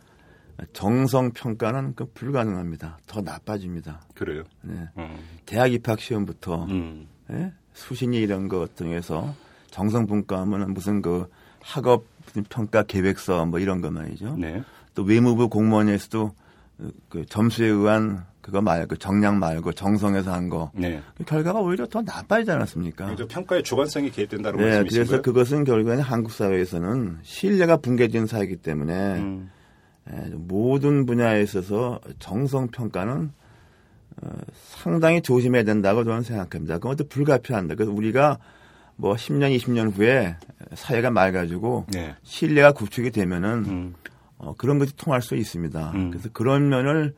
[0.73, 2.99] 정성 평가는 그 불가능합니다.
[3.07, 4.01] 더 나빠집니다.
[4.15, 4.45] 그래요.
[4.63, 4.89] 네.
[4.99, 5.17] 음.
[5.47, 7.07] 대학 입학 시험부터 음.
[7.31, 7.53] 예?
[7.75, 9.35] 수신이 이런 것 등에서
[9.71, 11.29] 정성 평가하면 무슨 그
[11.61, 12.05] 학업
[12.49, 14.37] 평가 계획서 뭐 이런 거 말이죠.
[14.39, 14.63] 네.
[14.95, 16.33] 또 외무부 공무원에서도
[17.09, 20.71] 그 점수에 의한 그거 말고 정량 말고 정성에서 한 거.
[20.75, 21.01] 네.
[21.17, 23.07] 그 결과가 오히려 더 나빠지지 않았습니까?
[23.07, 25.23] 그러니까 평가의 주관성이 개입된다는 네, 말씀이신 그래서 거예요?
[25.23, 29.51] 그것은 결국에는 한국 사회에서는 신뢰가 붕괴된 사회이기 때문에 음.
[30.11, 33.31] 에, 모든 분야에 있어서 정성 평가는 어,
[34.55, 36.79] 상당히 조심해야 된다고 저는 생각합니다.
[36.79, 37.75] 그것도 불가피한다.
[37.75, 38.39] 그래서 우리가
[38.97, 40.37] 뭐 10년, 20년 후에
[40.75, 42.15] 사회가 맑아지고 네.
[42.23, 43.95] 신뢰가 구축이 되면은 음.
[44.39, 45.93] 어, 그런 것이 통할 수 있습니다.
[45.95, 46.11] 음.
[46.11, 47.15] 그래서 그런 면을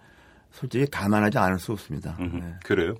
[0.52, 2.16] 솔직히 감안하지 않을 수 없습니다.
[2.20, 2.54] 음, 네.
[2.64, 2.94] 그래요?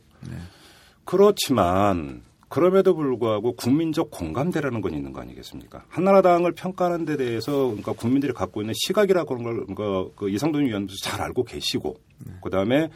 [1.05, 5.85] 그렇지만 그럼에도 불구하고 국민적 공감대라는 건 있는 거 아니겠습니까?
[5.89, 10.95] 한나라당을 평가하는 데 대해서 그러니까 국민들이 갖고 있는 시각이라고 하는 걸 그러니까 그 이상돈 위원도
[11.03, 11.97] 잘 알고 계시고
[12.43, 12.91] 그다음에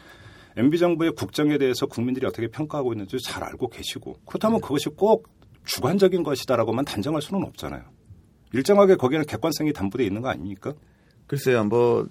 [0.57, 5.29] MB 정부의 국정에 대해서 국민들이 어떻게 평가하고 있는지 잘 알고 계시고 그렇다면 그것이 꼭
[5.65, 7.83] 주관적인 것이다라고만 단정할 수는 없잖아요.
[8.53, 10.73] 일정하게 거기에는 객관성이 담보되어 있는 거 아닙니까?
[11.27, 12.05] 글쎄요, 뭐,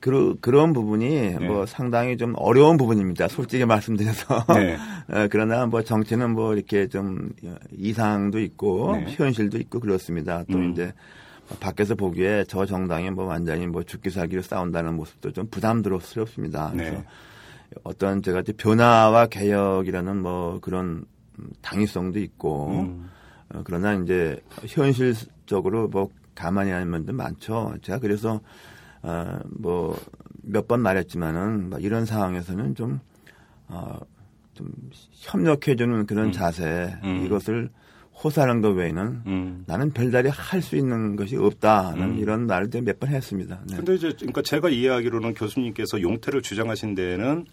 [0.00, 3.28] 그, 그런 부분이 뭐 상당히 좀 어려운 부분입니다.
[3.28, 4.44] 솔직히 말씀드려서.
[4.54, 4.76] 네.
[5.08, 7.30] 어, 그러나 뭐 정치는 뭐 이렇게 좀
[7.70, 9.06] 이상도 있고 네.
[9.16, 10.44] 현실도 있고 그렇습니다.
[10.50, 10.72] 또 음.
[10.72, 10.92] 이제
[11.60, 16.70] 밖에서 보기에 저 정당이 뭐 완전히 뭐 죽기 살기로 싸운다는 모습도 좀 부담스럽습니다.
[16.72, 17.04] 그래서 네.
[17.84, 21.04] 어떤 제가 이제 변화와 개혁이라는 뭐 그런
[21.62, 23.10] 당위성도 있고 음.
[23.54, 27.74] 어, 그러나 이제 현실적으로 뭐 가만히 하는 면도 많죠.
[27.82, 28.40] 제가 그래서
[29.02, 29.96] 어, 뭐
[30.44, 33.00] 몇 번 말했지만은 뭐 이런 상황에서는 좀
[33.68, 33.96] 어,
[34.54, 34.70] 좀
[35.12, 37.24] 협력해주는 그런 자세 음.
[37.24, 37.70] 이것을
[38.22, 39.64] 호소하는 것 외에는 음.
[39.66, 42.18] 나는 별다리 할 수 있는 것이 없다는 음.
[42.18, 43.60] 이런 말을 몇 번 했습니다.
[43.68, 43.76] 네.
[43.76, 47.46] 근데 이제 그러니까 제가 이해하기로는 교수님께서 용태를 주장하신 데에는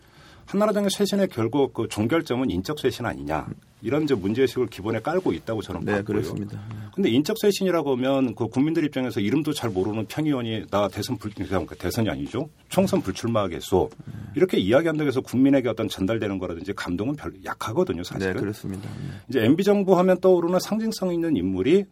[0.50, 3.46] 한나라당의 쇄신의 결국 그 종결점은 인적 쇄신 아니냐
[3.84, 6.04] 이런 이제 문제의식을 기본에 깔고 있다고 저는 네, 봤고요.
[6.04, 6.60] 그렇습니다.
[6.96, 11.76] 근데 인적 쇄신이라고 하면 그 국민들 입장에서 이름도 잘 모르는 평의원이 나 대선 불 그러니까
[11.76, 13.92] 대선이 아니죠 총선 불출마하겠소
[14.36, 18.34] 이렇게 이야기한다고 해서 국민에게 어떤 전달되는 거라든지 감동은 별 약하거든요 사실은.
[18.34, 18.90] 네, 그렇습니다.
[18.90, 19.14] 네.
[19.30, 21.86] 이제 MB 정부 하면 떠오르는 상징성 있는 인물이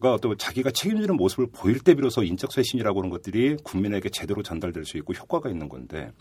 [0.00, 4.84] 가 어떤 자기가 책임지는 모습을 보일 때 비로소 인적 쇄신이라고 하는 것들이 국민에게 제대로 전달될
[4.84, 6.12] 수 있고 효과가 있는 건데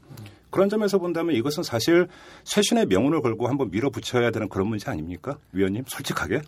[0.49, 2.07] 그런 점에서 본다면 이것은 사실
[2.43, 5.37] 쇄신의 명운을 걸고 한번 밀어붙여야 되는 그런 문제 아닙니까?
[5.51, 6.41] 위원님 솔직하게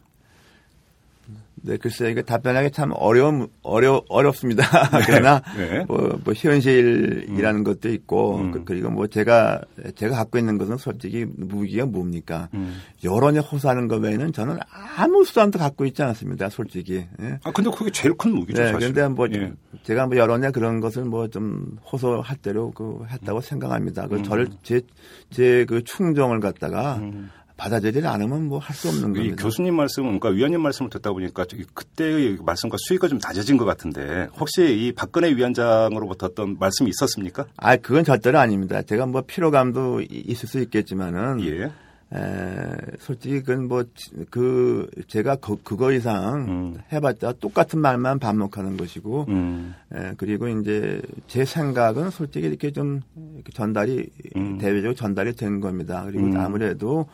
[1.61, 4.63] 네, 글쎄 이게 답변하기 참 어려운 어려 어렵습니다.
[5.05, 5.83] 그러나 네.
[5.87, 8.51] 뭐, 뭐 현실이라는 것도 있고 음.
[8.51, 9.61] 그- 그리고 뭐 제가
[9.95, 12.49] 제가 갖고 있는 것은 솔직히 무기가 뭡니까?
[12.53, 12.77] 음.
[13.03, 14.57] 여론이 호소하는 것 외에는 저는
[14.97, 16.49] 아무 수단도 갖고 있지 않습니다.
[16.49, 17.05] 솔직히.
[17.21, 17.39] 예.
[17.43, 18.93] 아 근데 그게 제일 큰 무기죠 네, 사실.
[18.93, 19.53] 그런데 뭐 예.
[19.83, 24.07] 제가 뭐 여론에 그런 것을 뭐 좀 호소할 대로 그 했다고 생각합니다.
[24.07, 24.23] 그 음.
[24.23, 24.81] 저를 제
[25.31, 26.99] 제 그 충정을 갖다가
[27.59, 29.43] 받아들이지 않으면 뭐 할 수 없는 이 겁니다.
[29.43, 34.63] 교수님 말씀, 그러니까 위원님 말씀을 듣다 보니까 그때의 말씀과 수위가 좀 낮아진 것 같은데 혹시
[34.87, 37.45] 이 박근혜 위원장으로부터 어떤 말씀이 있었습니까?
[37.57, 38.81] 아, 그건 절대로 아닙니다.
[38.81, 41.71] 제가 뭐 피로감도 이- 있을 수 있겠지만은 예.
[42.11, 43.83] 에, 솔직히 그건 뭐
[44.31, 46.77] 그 제가 그, 그거 이상 음.
[46.91, 49.75] 해봤자 똑같은 말만 반복하는 것이고 음.
[49.93, 53.01] 에, 그리고 이제 제 생각은 솔직히 이렇게 좀
[53.35, 54.57] 이렇게 전달이 음.
[54.57, 56.03] 대외적으로 전달이 된 겁니다.
[56.05, 56.37] 그리고 음.
[56.37, 57.05] 아무래도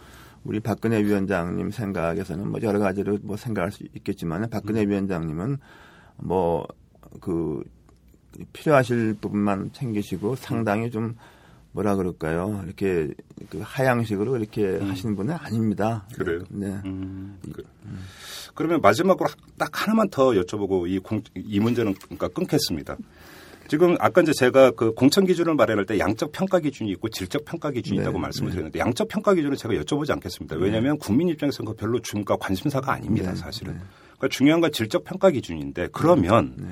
[0.45, 4.89] 우리 박근혜 위원장님 생각에서는 뭐 여러 가지로 뭐 생각할 수 있겠지만 박근혜 음.
[4.89, 5.57] 위원장님은
[6.17, 6.65] 뭐
[7.19, 7.63] 그
[8.53, 11.15] 필요하실 부분만 챙기시고 상당히 좀
[11.71, 12.61] 뭐라 그럴까요?
[12.65, 13.13] 이렇게
[13.49, 16.07] 그 하향식으로 이렇게 하시는 분은 아닙니다.
[16.11, 16.15] 음.
[16.15, 16.43] 그래요?
[16.49, 16.67] 네.
[16.85, 17.63] 음, 그,
[18.53, 22.95] 그러면 마지막으로 딱 하나만 더 여쭤보고 이, 공, 이 문제는 그러니까 끊겠습니다.
[23.67, 27.71] 지금 아까 이제 제가 그 공천 기준을 마련할 때 양적 평가 기준이 있고 질적 평가
[27.71, 28.53] 기준이 있다고 네, 말씀을 네.
[28.53, 30.55] 드렸는데 양적 평가 기준은 제가 여쭤보지 않겠습니다.
[30.57, 33.73] 왜냐하면 국민 입장에서는 그 별로 중과 관심사가 아닙니다, 네, 사실은.
[33.73, 33.79] 네.
[34.17, 36.67] 그러니까 중요한 건 질적 평가 기준인데 그러면 네.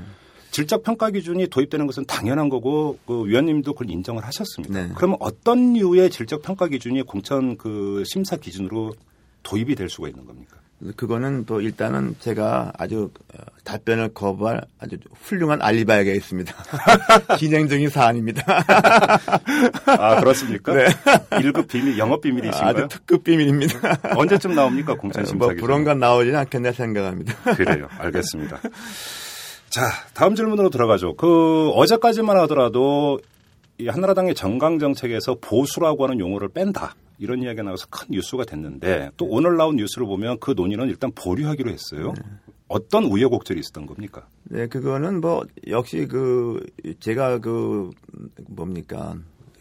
[0.51, 4.87] 질적 평가 기준이 도입되는 것은 당연한 거고 그 위원님도 그걸 인정을 하셨습니다.
[4.87, 4.91] 네.
[4.95, 8.93] 그러면 어떤 류의 질적 평가 기준이 공천 그 심사 기준으로
[9.41, 10.57] 도입이 될 수가 있는 겁니까?
[10.97, 16.53] 그거는 또 일단은 제가 아주 어, 답변을 거부할 아주 훌륭한 알리바이가 있습니다.
[17.39, 18.43] 진행 중인 사안입니다.
[19.85, 20.73] 아 그렇습니까?
[20.73, 20.85] 네.
[21.31, 22.69] 1급 비밀 영업 비밀이신가요?
[22.69, 23.99] 아주 특급 비밀입니다.
[24.17, 27.33] 언제쯤 나옵니까 공천 심사 뭐건 나오지는 않겠네 생각합니다.
[27.55, 27.87] 그래요.
[27.97, 28.59] 알겠습니다.
[29.69, 31.15] 자, 다음 질문으로 들어가죠.
[31.15, 33.19] 그 어제까지만 하더라도
[33.79, 36.93] 이 한나라당의 정강 정책에서 보수라고 하는 용어를 뺀다.
[37.17, 41.71] 이런 이야기가 나와서 큰 뉴스가 됐는데 또 오늘 나온 뉴스를 보면 그 논의는 일단 보류하기로
[41.71, 42.13] 했어요.
[42.67, 44.27] 어떤 우여곡절이 있었던 겁니까?
[44.45, 46.59] 네, 그거는 뭐 역시 그
[46.99, 47.91] 제가 그
[48.47, 49.15] 뭡니까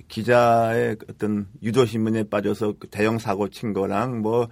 [0.08, 4.48] 기자의 어떤 유도 신문에 빠져서 그 대형 사고 친 거랑 뭐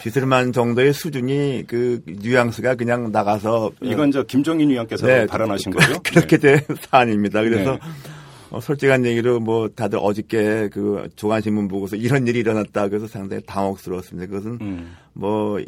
[0.00, 6.00] 비슬만 정도의 수준이 그 뉘앙스가 그냥 나가서 이건 저 김종인 위원께서 네, 발언하신 거죠?
[6.02, 7.42] 그렇게 된 사안입니다.
[7.42, 7.78] 그래서 네.
[8.52, 14.26] 어, 솔직한 얘기로 뭐 다들 어저께 그 조간신문 보고서 이런 일이 일어났다 그래서 상당히 당혹스러웠습니다.
[14.28, 14.92] 그것은 음.
[15.14, 15.66] 뭐, 이,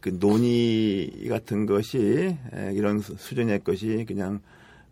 [0.00, 4.40] 그 논의 같은 것이 에, 이런 수- 수준의 것이 그냥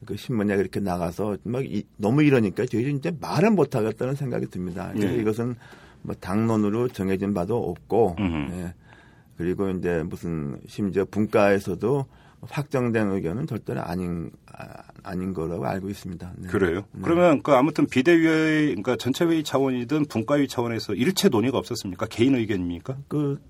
[0.05, 4.91] 그 신문에 그렇게 나가서 막 이, 너무 이러니까 저희는 이제 말은 못하겠다는 생각이 듭니다.
[4.95, 5.21] 그래서 예.
[5.21, 5.57] 이것은
[6.03, 8.17] 뭐 당론으로 정해진 바도 없고.
[8.21, 8.73] 예.
[9.37, 12.07] 그리고 이제 무슨 심지어 분과에서도
[12.51, 16.33] 확정된 의견은 절대로 아닌 아, 아닌 거라고 알고 있습니다.
[16.37, 16.49] 네.
[16.49, 16.85] 그래요?
[16.93, 17.03] 네.
[17.03, 22.07] 그러면 그 아무튼 비대위의 그러니까 전체 회의 차원이든 분과위 차원에서 일체 논의가 없었습니까?
[22.07, 22.97] 개인 의견입니까?
[23.09, 23.41] 그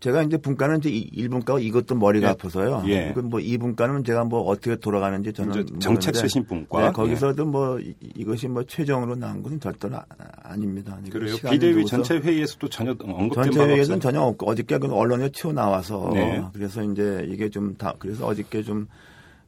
[0.00, 2.30] 제가 이제 분과는 이제 1분과 이것도 머리가 예.
[2.32, 2.82] 아파서요.
[2.86, 3.12] 예.
[3.14, 6.80] 그뭐 2분과는 제가 뭐 어떻게 돌아가는지 저는 이제 정책 모르는데 쇄신 분과.
[6.86, 10.04] 네, 거기서도 뭐 이- 이것이 뭐 최종으로 나온 것은 절대로 아-
[10.42, 10.98] 아닙니다.
[11.04, 11.36] 이거 그래요.
[11.50, 14.12] 비대위 전체 회의에서도 전혀 언급된 전체 바가 회의에서는 없어요.
[14.12, 16.42] 전혀 없고 어저께 그 언론에 튀어 나와서 네.
[16.54, 18.88] 그래서 이제 이게 좀 다 그래서 어저께 좀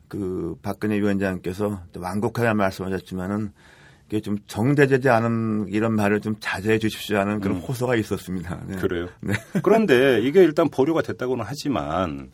[0.09, 3.53] 그 박근혜 위원장께서 또 완곡하게 말씀하셨지만은
[4.21, 8.61] 좀 정대되지 않은 이런 말을 좀 자제해 주십시오 하는 그런 호소가 있었습니다.
[8.67, 8.75] 네.
[8.75, 8.81] 음.
[8.81, 9.09] 그래요.
[9.21, 9.33] 네.
[9.63, 12.31] 그런데 이게 일단 보류가 됐다고는 하지만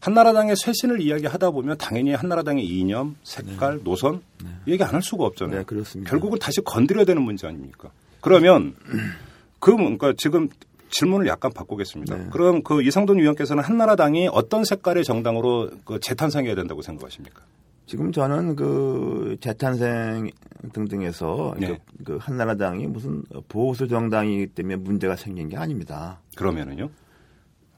[0.00, 4.20] 한나라당의 쇄신을 이야기하다 보면 당연히 한나라당의 이념, 색깔, 노선
[4.68, 5.58] 얘기 안 할 수가 없잖아요.
[5.60, 6.10] 네, 그렇습니다.
[6.10, 7.90] 결국은 다시 건드려야 되는 문제 아닙니까?
[8.20, 8.74] 그러면
[9.58, 10.48] 그 뭔가 지금
[10.90, 12.16] 질문을 약간 바꾸겠습니다.
[12.16, 12.26] 네.
[12.30, 17.40] 그럼 그 이상돈 위원께서는 한나라당이 어떤 색깔의 정당으로 그 재탄생해야 된다고 생각하십니까?
[17.86, 20.30] 지금 저는 그 재탄생
[20.72, 21.78] 등등에서 네.
[21.98, 26.20] 그, 그 한나라당이 무슨 보수 정당이기 때문에 문제가 생긴 게 아닙니다.
[26.36, 26.90] 그러면은요?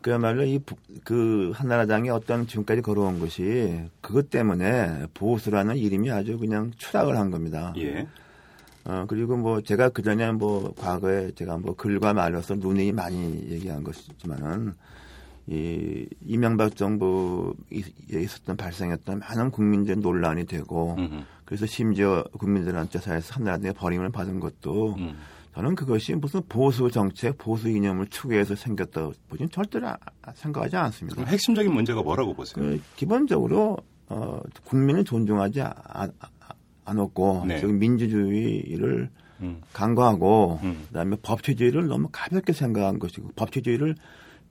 [0.01, 0.61] 그야말로 이
[1.05, 7.73] 그 한나라당이 어떤 지금까지 걸어온 것이 그것 때문에 보수라는 이름이 아주 그냥 추락을 한 겁니다.
[7.79, 8.07] 예.
[8.85, 13.85] 어, 그리고 뭐 제가 그 전에 뭐 과거에 제가 뭐 글과 말로서 논의 많이 얘기한
[13.85, 14.75] 것이지만은
[15.51, 17.63] 이 이명박 정부에
[18.11, 21.23] 있었던 발생했던 많은 국민적 논란이 되고 음흠.
[21.47, 25.17] 그래서 심지어 국민들한테 사회에서 한나라당의 버림을 받은 것도 음.
[25.55, 29.97] 저는 그것이 무슨 보수 정책, 보수 이념을 추구해서 생겼다고 보지는 절대로 아-
[30.35, 31.17] 생각하지 않습니다.
[31.17, 32.63] 그럼 핵심적인 문제가 뭐라고 보세요?
[32.63, 36.09] 그 기본적으로 어, 국민을 존중하지 아- 아-
[36.85, 37.59] 않았고 네.
[37.61, 39.63] 지금 민주주의를 음.
[39.73, 40.85] 간과하고 음.
[40.89, 43.95] 그다음에 법치주의를 너무 가볍게 생각한 것이고 법치주의를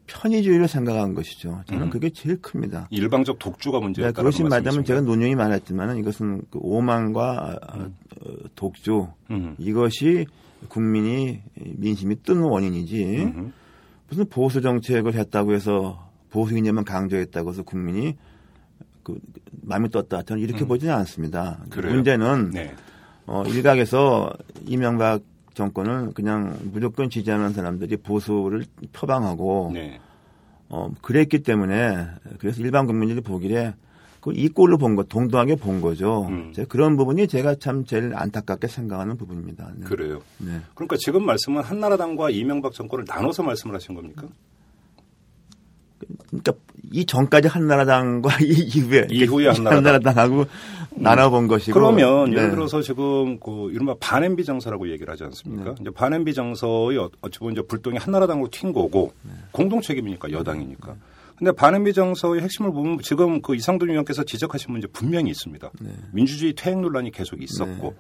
[0.08, 1.62] 편의주의로 생각한 것이죠.
[1.68, 1.90] 저는 음.
[1.90, 2.88] 그게 제일 큽니다.
[2.90, 4.88] 일방적 독주가 네, 문제였다는 그것이 맞다면 말씀이십니까?
[4.88, 9.56] 제가 논쟁이 많았지만 이것은 그 오만과 어, 어, 독주 음.
[9.60, 10.26] 이것이
[10.70, 13.34] 국민이 민심이 뜨는 원인이지.
[14.10, 18.16] 무슨 보수 정책을 했다고 해서 보수 이념만 강조했다고 해서 국민이
[19.04, 19.20] 그
[19.62, 20.24] 마음이 떴다.
[20.24, 21.60] 저는 이렇게 보지는 않습니다.
[21.64, 21.70] 음.
[21.70, 21.94] 그래요?
[21.94, 22.74] 문제는 네.
[23.26, 24.32] 어, 일각에서
[24.66, 25.22] 이명박
[25.58, 30.00] 정권을 그냥 무조건 지지하는 사람들이 보수를 표방하고 네.
[30.70, 32.08] 어, 그랬기 때문에
[32.40, 33.74] 그래서 일반 국민들이 보기에
[34.22, 36.28] 그이 꼴로 본 거, 동등하게 본 거죠.
[36.28, 36.54] 음.
[36.70, 39.72] 그런 부분이 제가 참 제일 안타깝게 생각하는 부분입니다.
[39.76, 39.86] 네.
[39.86, 40.22] 그래요.
[40.40, 40.62] 네.
[40.76, 44.28] 그러니까 지금 말씀은 한나라당과 이명박 정권을 나눠서 말씀을 하신 겁니까?
[46.28, 46.54] 그러니까
[46.98, 50.18] 이 전까지 한나라당과 이 이후에 이후에 한나라당.
[50.18, 50.46] 하고
[50.96, 52.38] 나눠본 것이고 그러면 네.
[52.38, 55.76] 예를 들어서 지금 그 이른바 반엠비 정서라고 얘기를 하지 않습니까?
[55.76, 55.76] 네.
[55.80, 59.32] 이제 반엠비 정서의 어- 어찌 보면 이제 불똥이 한나라당으로 튄 거고 네.
[59.52, 60.96] 공동 책임이니까 여당이니까.
[61.38, 65.70] 근데 반엠비 정서의 핵심을 보면 지금 그 이상돈 의원께서 지적하신 문제 분명히 있습니다.
[65.80, 65.90] 네.
[66.14, 67.94] 민주주의 퇴행 논란이 계속 있었고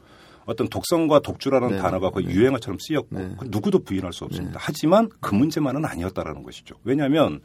[0.45, 1.77] 어떤 독성과 독주라는 네.
[1.77, 2.33] 단어가 거의 네.
[2.33, 3.29] 유행어처럼 쓰였고 네.
[3.37, 4.57] 그 누구도 부인할 수 없습니다.
[4.59, 6.73] 하지만 그 문제만은 아니었다라는 것이죠.
[6.83, 7.41] 왜냐하면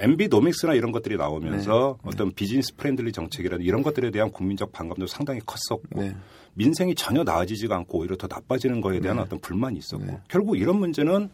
[0.00, 2.10] MB 노믹스나 이런 것들이 나오면서 네.
[2.10, 6.16] 어떤 business friendly 정책이라는 이런 것들에 대한 국민적 반감도 상당히 컸었고 네.
[6.54, 9.22] 민생이 전혀 나아지지가 않고 오히려 더 나빠지는 거에 대한 네.
[9.22, 10.18] 어떤 불만이 있었고 네.
[10.28, 11.30] 결국 이런 문제는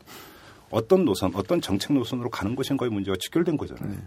[0.71, 3.89] 어떤 노선, 어떤 정책 노선으로 가는 것인가의 문제가 직결된 거잖아요.
[3.89, 4.03] 네.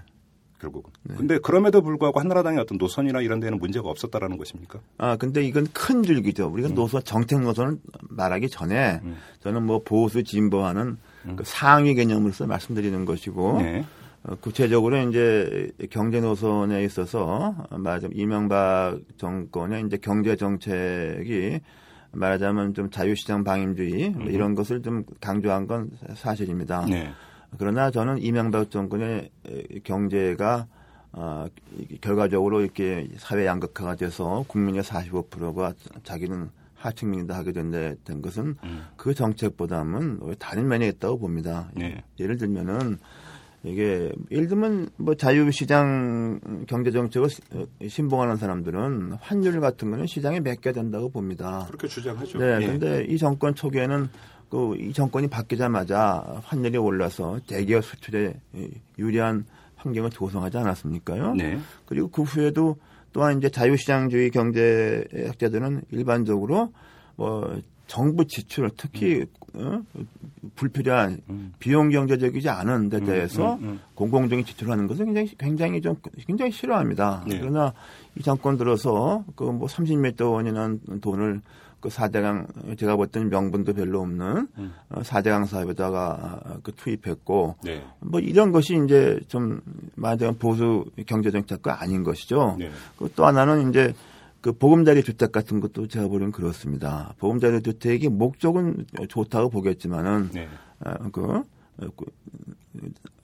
[0.60, 0.92] 결국은.
[1.16, 4.82] 근데 그럼에도 불구하고 한나라당의 어떤 노선이나 이런 데는 문제가 없었다라는 것입니까?
[4.98, 6.48] 아, 근데 이건 큰 줄기죠.
[6.48, 9.00] 우리가 노선, 정책 노선을 말하기 전에
[9.40, 10.98] 저는 뭐 보수 진보하는
[11.38, 13.86] 그 상위 개념으로서 말씀드리는 것이고 네.
[14.24, 21.60] 어, 구체적으로 이제 경제 노선에 있어서 말하자면 이명박 정권의 이제 경제 정책이
[22.12, 26.86] 말하자면 좀 자유시장 방임주의 뭐 이런 것을 좀 강조한 건 사실입니다.
[26.86, 27.10] 네.
[27.58, 30.68] 그러나 저는 이명박 정권의 에, 경제가
[31.12, 31.46] 어,
[31.78, 38.56] 이- 결과적으로 이렇게 사회 양극화가 돼서 국민의 45%가 자기는 하층민이다 하게 된다 된 것은
[38.96, 41.70] 그 정책보다는 다른 면에 있다고 봅니다.
[41.76, 42.04] 네.
[42.20, 42.98] 예를 들면은
[43.64, 50.40] 이게 예를 들면 뭐 자유시장 경제 정책을 시- 어, 신봉하는 사람들은 환율 같은 거는 시장에
[50.40, 51.66] 맡겨야 된다고 봅니다.
[51.68, 52.40] 그렇게 주장하죠.
[52.40, 52.66] 네, 예.
[52.68, 54.10] 근데 이 정권 초기에는
[54.50, 59.46] 그 이 정권이 바뀌자마자 환율이 올라서 대기업 수출에 이 유리한
[59.76, 61.36] 환경을 조성하지 않았습니까요?
[61.36, 61.60] 네.
[61.86, 62.78] 그리고 그 후에도
[63.14, 66.74] 또한 이제 자유시장주의 경제 학자들은 일반적으로
[67.20, 69.82] 뭐 정부 지출 특히 어?
[70.56, 71.22] 불필요한
[71.60, 73.80] 비용 경제적이지 않은 데 대해서 음, 음.
[73.94, 77.26] 공공적인 지출하는 것을 굉장히 굉장히 좀 굉장히 싫어합니다.
[77.28, 77.40] 네.
[77.40, 77.74] 그러나
[78.16, 81.42] 이 정권 들어서 그 뭐 30몇 원이라는 돈을
[81.82, 82.48] 그 사대강
[82.78, 84.74] 제가 봤던 명분도 별로 없는 음.
[84.90, 87.84] 어, 사대강 사업에다가 그 투입했고 네.
[88.00, 89.62] 뭐 이런 것이 이제 좀
[89.96, 92.56] 말하자면 보수 경제 정책과 아닌 것이죠.
[92.60, 92.70] 네.
[92.98, 93.94] 그또 하나는 이제
[94.42, 97.14] 그 보금자리 주택 같은 것도 제가 보기엔 그렇습니다.
[97.18, 100.48] 보금자리 주택이 목적은 좋다고 보겠지만은 네.
[100.80, 101.44] 어, 그, 어,
[101.96, 102.06] 그,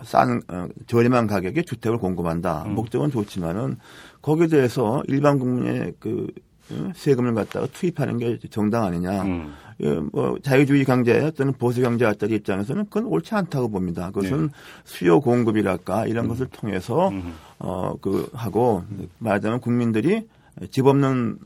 [0.04, 2.64] 싼 어, 저렴한 가격에 주택을 공급한다.
[2.66, 2.76] 음.
[2.76, 3.78] 목적은 좋지만은
[4.22, 6.28] 거기에 대해서 일반 국민의 그
[6.72, 9.24] 어, 세금을 갖다가 투입하는 게 정당 아니냐.
[9.24, 9.54] 음.
[9.82, 14.10] 예, 뭐 자유주의 경제 또는 보수 경제학자들 입장에서는 그건 옳지 않다고 봅니다.
[14.12, 14.54] 그것은 네.
[14.86, 16.08] 수요 공급이랄까 음.
[16.08, 17.12] 이런 것을 통해서
[17.60, 18.84] 어 그 하고
[19.20, 20.28] 말하자면 국민들이
[20.72, 21.38] 집 없는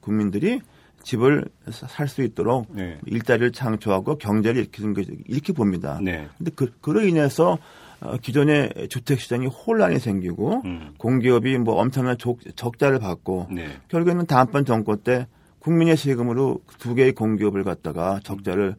[0.00, 0.60] 국민들이
[1.02, 2.98] 집을 살 수 있도록 네.
[3.06, 5.98] 일자리를 창출하고 경제를 일으키는 것 이렇게 봅니다.
[6.02, 6.28] 네.
[6.38, 7.58] 근데 그, 그로 인해서
[8.00, 10.94] 어, 기존의 주택 시장이 혼란이 생기고 음.
[10.98, 13.68] 공기업이 뭐 엄청난 적, 적자를 받고 네.
[13.88, 15.26] 결국에는 다음번 정권 때
[15.60, 18.74] 국민의 세금으로 두 개의 공기업을 갖다가 적자를 어,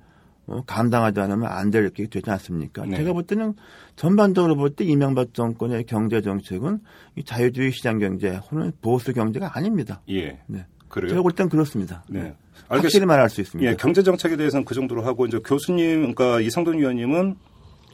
[0.66, 2.86] 감당하지 않으면 안될게 되지 않습니까?
[2.86, 2.98] 네.
[2.98, 3.54] 제가 볼 때는
[3.96, 6.80] 전반적으로 볼 때 이명박 정권의 경제 정책은
[7.16, 10.02] 이 자유주의 시장 경제 혹은 보수 경제가 아닙니다.
[10.10, 10.40] 예.
[10.48, 10.66] 네.
[10.90, 11.10] 그래요.
[11.10, 12.04] 제가 볼 땐 그렇습니다.
[12.10, 12.36] 네.
[12.68, 13.70] 확실히 말할 수 있습니다.
[13.72, 17.36] 예, 경제 정책에 대해서는 그 정도로 하고 이제 교수님, 그러니까 이상돈 위원님은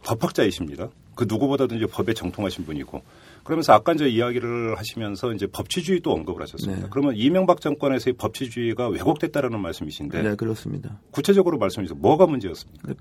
[0.04, 0.90] 법학자이십니다.
[1.16, 3.02] 그 누구보다도 이제 법에 정통하신 분이고
[3.44, 6.84] 그러면서 아까 이제 이야기를 하시면서 이제 법치주의도 언급을 하셨습니다.
[6.84, 6.88] 네.
[6.90, 11.00] 그러면 이명박 정권에서의 법치주의가 왜곡됐다라는 말씀이신데 네, 그렇습니다.
[11.12, 12.00] 구체적으로 말씀해 주세요.
[12.00, 12.94] 뭐가 문제였습니까?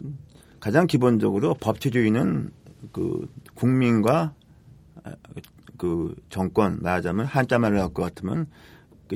[0.60, 2.50] 가장 기본적으로 법치주의는
[2.92, 4.34] 그 국민과
[5.76, 8.48] 그 정권 말하자면 한자 말을 갖고 같으면 그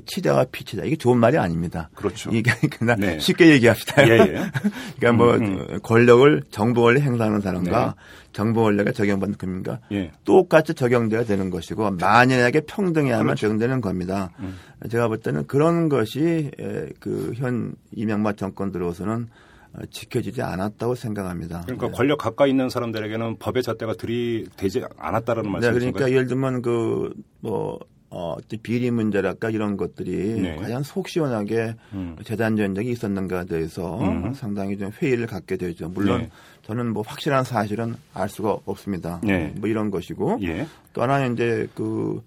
[0.01, 1.91] 치자와 피치자 이게 좋은 말이 아닙니다.
[1.95, 2.31] 그렇죠.
[2.33, 3.19] 이게 그냥 네.
[3.19, 4.09] 쉽게 얘기합시다.
[4.09, 4.43] 예, 예.
[4.99, 7.93] 그러니까 뭐 음, 권력을 정부 권리 행사하는 사람과 네.
[8.33, 10.13] 정부 권력에 적용받는 국민과 예.
[10.25, 13.41] 똑같이 적용돼야 되는 것이고 만연하게 평등해야만 그렇죠.
[13.43, 14.31] 적용되는 겁니다.
[14.41, 14.57] 음.
[14.91, 16.51] 제가 볼 때는 그런 것이
[16.99, 19.29] 그 현 이명박 정권 들어서는
[19.75, 21.63] 어, 지켜지지 않았다고 생각합니다.
[21.63, 21.93] 그러니까 네.
[21.95, 25.93] 권력 가까이 있는 사람들에게는 법의 잣대가 들이대지 않았다라는 네, 말씀이신가요?
[25.93, 27.79] 그러니까 예를 들면 그뭐
[28.15, 30.57] 어, 비리 문제랄까 이런 것들이 네.
[30.57, 32.15] 과연 속 시원하게 음.
[32.25, 34.35] 재단 전적이 있었는가에 대해서 음.
[34.35, 35.89] 상당히 좀 회의를 갖게 되죠.
[35.89, 36.31] 물론 네.
[36.61, 39.19] 저는 뭐 확실한 사실은 알 수가 없습니다.
[39.25, 39.55] 네.
[39.57, 40.67] 뭐 이런 것이고 예.
[40.93, 42.23] 또 하나는 이제 그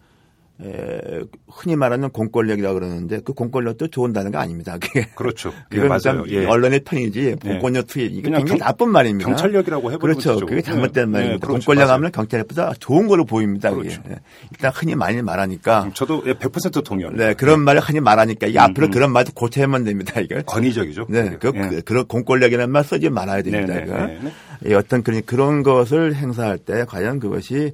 [0.62, 1.20] 에,
[1.52, 4.78] 흔히 말하는 공권력이라 고 그러는데 그 공권력도 좋은 단어가 아닙니다.
[4.80, 5.50] 그게 그렇죠.
[5.74, 6.00] 예, 그건 맞아요.
[6.00, 6.46] 참 예.
[6.46, 7.52] 언론의 편이지 네.
[7.52, 9.28] 공권력 투입 이게 굉장히 경- 나쁜 말입니다.
[9.30, 10.46] 경찰력이라고 해버리면 그렇죠.
[10.46, 11.12] 그게 잘못된 네.
[11.12, 11.34] 말입니다.
[11.36, 11.66] 네, 그렇죠.
[11.66, 11.94] 공권력 맞아요.
[11.96, 13.70] 하면 경찰보다 좋은 걸로 보입니다.
[13.72, 13.90] 그게.
[13.90, 14.02] 그렇죠.
[14.10, 14.16] 예.
[14.52, 17.26] 일단 흔히 많이 말하니까 저도 예, 100% 동의합니다.
[17.28, 18.92] 네 그런 말을 흔히 말하니까 이 앞으로 음.
[18.92, 20.22] 그런 말도 고쳐야만 됩니다.
[20.22, 20.42] 이거.
[20.44, 21.08] 권위적이죠.
[21.10, 21.60] 네, 그, 예.
[21.68, 23.74] 그, 그런 공권력이라는 말 쓰지 말아야 됩니다.
[23.74, 23.92] 네, 네.
[23.94, 24.32] 네, 네.
[24.68, 27.72] 예, 어떤 그런, 그런 것을 행사할 때 과연 그것이 에,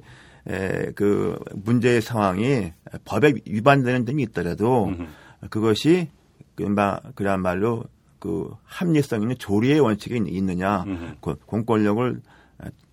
[0.94, 2.72] 그 문제의 상황이
[3.04, 5.02] 법에 위반되는 점이 있더라도 음흠.
[5.50, 6.08] 그것이
[6.54, 7.84] 그마 그런 말로
[8.18, 10.84] 그 합리성 있는 조리의 원칙이 있- 있느냐.
[11.20, 12.20] 그 공권력을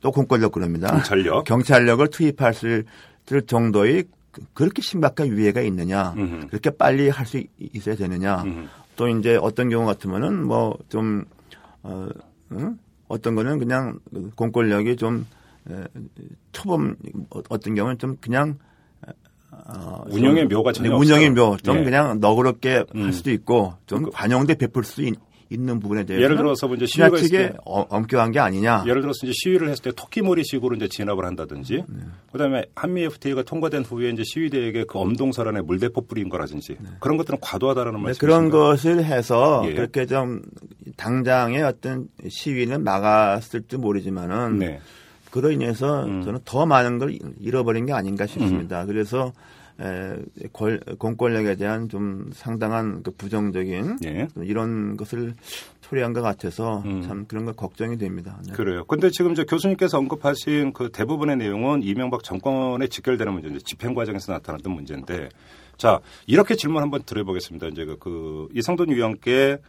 [0.02, 0.88] 또 공권력 그럽니다.
[0.92, 1.44] 경찰력.
[1.44, 2.84] 경찰력을 투입할 수
[3.28, 6.48] 있을 정도의 그- 그렇게 심각한 위해가 있느냐 음흠.
[6.48, 8.68] 그렇게 빨리 할 수 있어야 되느냐 음흠.
[8.96, 11.26] 또 이제 어떤 경우 같으면은 뭐 좀
[11.84, 12.08] 어,
[12.52, 12.78] 응?
[13.08, 14.00] 어떤 거는 그냥
[14.36, 15.24] 공권력이 좀 에,
[16.52, 16.96] 초범
[17.30, 18.58] 어- 어떤 경우는 좀 그냥
[19.52, 21.50] 어, 운영의 좀- 묘가 전혀 네, 운영의 없어요.
[21.52, 21.84] 묘, 좀 예.
[21.84, 23.04] 그냥 너그럽게 음.
[23.06, 25.14] 할 수도 있고 좀 관용돼 베풀 수 있,
[25.52, 28.84] 는 부분에 대해서 예를 들어서 뭐 이제 시위가 때- 어- 엄격한 게 아니냐.
[28.86, 32.00] 예를 들어서 이제 시위를 했을 때 토끼머리식으로 이제 진압을 한다든지, 네.
[32.32, 38.00] 그다음에 한미 FTA가 통과된 후에 이제 시위대에게 그 엄동설안에 물대포 뿌린 거라든지 그런 것들은 과도하다라는
[38.00, 38.50] 네, 말씀이신가요?
[38.52, 39.74] 그런 것을 해서 예.
[39.74, 40.44] 그렇게 좀
[40.98, 44.80] 당장의 어떤 시위는 막았을지 모르지만은 네.
[45.32, 46.24] 그로 인해서 음.
[46.24, 48.86] 저는 더 많은 걸 잃어버린 게 아닌가 싶습니다.
[48.86, 49.32] 그래서
[49.82, 50.18] 에,
[50.52, 54.28] 권, 공권력에 대한 좀 상당한 그 부정적인 예.
[54.38, 55.36] 이런 것을
[55.82, 57.02] 초래한 것 같아서 음.
[57.02, 58.40] 참 그런 거 걱정이 됩니다.
[58.46, 58.54] 네.
[58.54, 58.84] 그래요.
[58.86, 64.74] 근데 지금 저 교수님께서 언급하신 그 대부분의 내용은 이명박 정권에 직결되는 문제인데 집행 과정에서 나타났던
[64.74, 65.30] 문제인데
[65.78, 67.68] 자 이렇게 질문 한번 드려보겠습니다.
[67.68, 69.60] 이제 그, 그 이상돈 위원께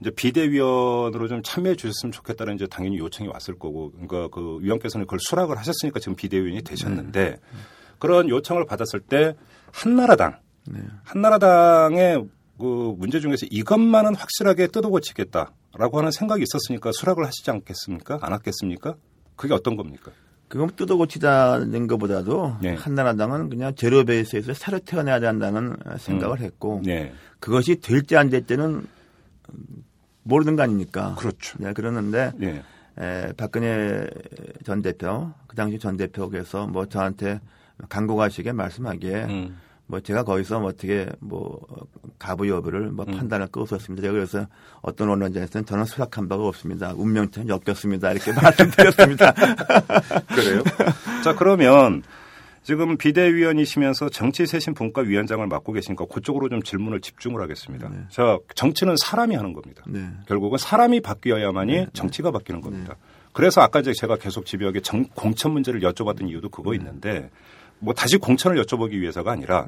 [0.00, 5.18] 이제 비대위원으로 좀 참여해 주셨으면 좋겠다는 이제 당연히 요청이 왔을 거고 그러니까 그 위원께서는 그걸
[5.20, 7.38] 수락을 하셨으니까 지금 비대위원이 되셨는데
[7.98, 9.34] 그런 요청을 받았을 때
[9.72, 10.38] 한나라당
[11.02, 12.24] 한나라당의
[12.58, 18.18] 그 문제 중에서 이것만은 확실하게 뜯어고치겠다라고 하는 생각이 있었으니까 수락을 하시지 않겠습니까?
[18.20, 18.96] 안 하겠습니까?
[19.36, 20.10] 그게 어떤 겁니까?
[20.48, 22.74] 그건 뜯어고치자는 것보다도 네.
[22.74, 27.12] 한나라당은 그냥 제로 베이스에서 새로 태어나야 된다는 생각을 했고 네.
[27.38, 28.86] 그것이 될지 안 될지는
[30.28, 31.14] 모르는 거 아닙니까?
[31.18, 31.56] 그렇죠.
[31.58, 32.62] 네, 그러는데 예.
[33.00, 34.06] 에, 박근혜
[34.64, 37.40] 전 대표 그 당시 전 대표께서 뭐 저한테
[37.88, 39.58] 강고가시게 말씀하기에 음.
[39.86, 41.60] 뭐 제가 거기서 뭐 어떻게 뭐
[42.18, 44.02] 가부 여부를 뭐 판단할 거 없었습니다.
[44.02, 44.46] 제가 그래서
[44.82, 46.92] 어떤 언론자에서는 저는 수락한 바가 없습니다.
[46.94, 48.12] 운명처럼 엮였습니다.
[48.12, 49.32] 이렇게 말씀드렸습니다.
[49.32, 50.62] 그래요?
[51.24, 52.02] 자, 그러면
[52.68, 57.88] 지금 비대위원이시면서 정치쇄신 분과 위원장을 맡고 계시니까 그쪽으로 좀 질문을 집중을 하겠습니다.
[58.10, 59.82] 자, 정치는 사람이 하는 겁니다.
[59.86, 60.06] 네.
[60.26, 62.96] 결국은 사람이 바뀌어야만이 정치가 바뀌는 겁니다.
[63.32, 67.30] 그래서 아까 제가 계속 집요하게 정- 공천 문제를 여쭤봤던 이유도 그거 있는데
[67.78, 69.66] 뭐 다시 공천을 여쭤보기 위해서가 아니라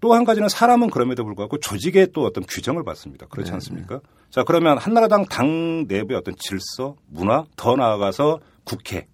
[0.00, 3.24] 또한 가지는 사람은 그럼에도 불구하고 조직의 또 어떤 규정을 받습니다.
[3.28, 4.00] 그렇지 않습니까?
[4.28, 9.06] 자, 그러면 한나라당 당 내부의 어떤 질서, 문화, 더 나아가서 국회.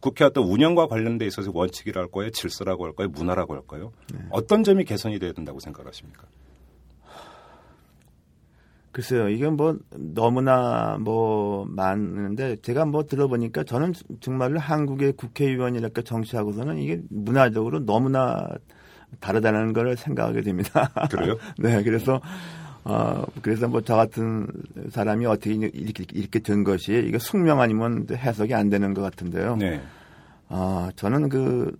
[0.00, 2.30] 국회 어떤 운영과 관련돼 있어서 원칙이라고 할까요?
[2.30, 3.08] 질서라고 할까요?
[3.08, 3.92] 문화라고 할까요?
[4.30, 6.24] 어떤 점이 개선이 돼야 된다고 생각하십니까?
[8.94, 17.00] 글쎄요, 이게 뭐 너무나 뭐 많은데 제가 뭐 들어보니까 저는 정말로 한국의 국회의원이랄까 정치하고서는 이게
[17.10, 18.46] 문화적으로 너무나
[19.18, 20.92] 다르다는 걸 생각하게 됩니다.
[21.10, 21.36] 그래요?
[21.58, 22.20] 네, 그래서
[22.84, 24.46] 어 그래서 뭐 저 같은
[24.90, 29.56] 사람이 어떻게 이렇게 이렇게 된 것이 이게 숙명 아니면 해석이 안 되는 것 같은데요.
[29.56, 29.80] 네.
[30.48, 31.76] 아, 저는 그,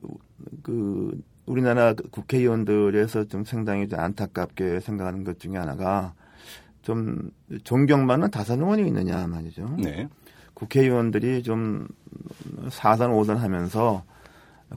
[0.62, 6.14] 그, 우리나라 국회의원들에서 좀 상당히 좀 안타깝게 생각하는 것 중에 하나가
[6.82, 7.30] 좀
[7.64, 9.76] 존경받는 다선 의원이 있느냐 말이죠.
[9.78, 10.08] 네.
[10.54, 11.86] 국회의원들이 좀
[12.70, 14.04] 사선 오선 하면서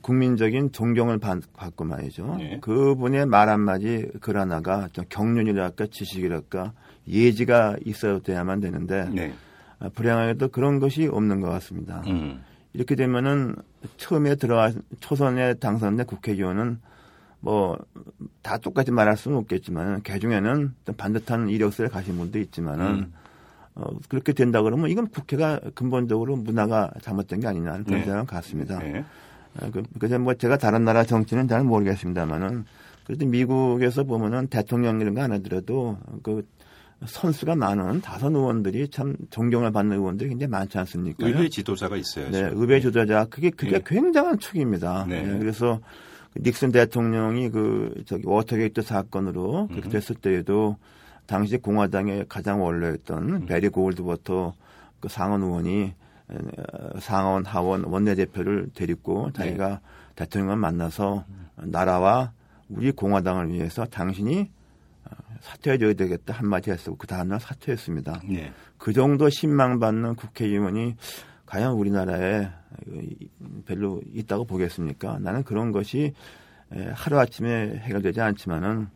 [0.02, 1.41] 국민적인 존경을 받,
[1.76, 2.36] 고 말이죠.
[2.38, 2.60] 네.
[2.62, 6.74] 그분의 말 한마디 글 하나가 좀 경륜이랄까 지식이랄까
[7.08, 9.34] 예지가 있어야 돼야만 되는데 네.
[9.80, 12.04] 아, 불행하게도 그런 것이 없는 것 같습니다.
[12.08, 12.43] 음.
[12.74, 13.56] 이렇게 되면은
[13.98, 16.80] 처음에 들어가 초선에 당선된 국회의원은
[17.39, 17.78] 뭐
[18.48, 23.14] 다 똑같이 말할 수는 없겠지만 개 중에는 좀 반듯한 이력서를 가신 분도 있지만은 음.
[23.76, 28.04] 어, 그렇게 된다 그러면 이건 국회가 근본적으로 문화가 잘못된 게 아니냐 그런 네.
[28.06, 28.80] 생각 같습니다.
[28.80, 29.04] 네.
[29.62, 32.66] 어, 그, 그래서 뭐 제가 다른 나라 정치는 잘 모르겠습니다만은
[33.05, 36.43] 그래도 미국에서 보면은 대통령 이런 거 안 하더라도 그
[37.05, 41.28] 선수가 많은 다선 의원들이 참 존경을 받는 의원들이 굉장히 많지 않습니까?
[41.28, 42.32] 의회 지도자가 있어야죠.
[42.32, 43.82] 네, 의회 주도자 그게 그게 예.
[43.86, 45.05] 굉장한 축입니다.
[45.08, 45.22] 네.
[45.22, 45.80] 네, 그래서
[46.36, 49.91] 닉슨 대통령이 그 저기 워터게이트 사건으로 그렇게 음.
[49.91, 50.78] 됐을 때에도
[51.28, 53.45] 당시 공화당의 가장 원로였던 음.
[53.45, 54.53] 배리 골드워터
[54.99, 55.93] 그 상원 의원이 어,
[56.99, 59.43] 상원 하원 원내대표를 데리고 네.
[59.45, 59.82] 자기가
[60.15, 61.25] 대통령을 만나서
[61.55, 62.34] 나라와
[62.69, 64.51] 우리 공화당을 위해서 당신이
[65.05, 65.09] 어,
[65.39, 68.21] 사퇴해줘야 되겠다 한마디 했고 그 다음날 사퇴했습니다.
[68.28, 68.51] 네.
[68.78, 70.95] 그 정도 신망받는 국회의원이
[71.45, 72.49] 과연 우리나라에
[73.65, 75.19] 별로 있다고 보겠습니까?
[75.19, 76.13] 나는 그런 것이
[76.73, 78.89] 에, 하루아침에 해결되지 않지만은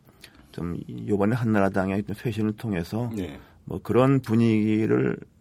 [0.52, 3.40] 좀 이번에 한나라당의 쇄신을 통해서 네.
[3.64, 5.31] 뭐 그런 분위기를 어,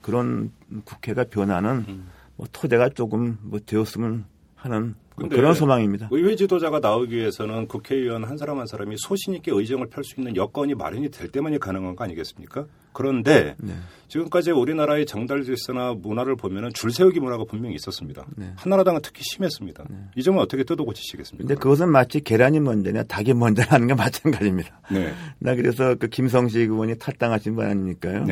[0.00, 0.50] 그런
[0.84, 2.08] 국회가 변하는 음.
[2.36, 4.24] 뭐 토대가 조금 뭐 되었으면
[4.56, 4.94] 하는
[5.30, 6.08] 그런 소망입니다.
[6.10, 10.34] 의회 지도자가 나오기 위해서는 국회의원 한 사람 한 사람이 소신 있게 의정을 펼 수 있는
[10.36, 12.66] 여건이 마련이 될 때만이 가능한 거 아니겠습니까?
[12.92, 13.74] 그런데 네.
[14.08, 18.24] 지금까지 우리나라의 정달 질서나 문화를 보면은 줄 세우기 문화가 분명히 있었습니다.
[18.36, 18.52] 네.
[18.56, 19.84] 한나라당은 특히 심했습니다.
[20.16, 21.46] 이 점은 어떻게 뜯어 고치시겠습니까?
[21.46, 24.80] 근데 그것은 마치 계란이 먼저냐 닭이 먼저라는 게 마찬가지입니다.
[24.90, 25.12] 네.
[25.38, 28.24] 나 그래서 그 김성식 의원이 탈당하신 분 아닙니까요?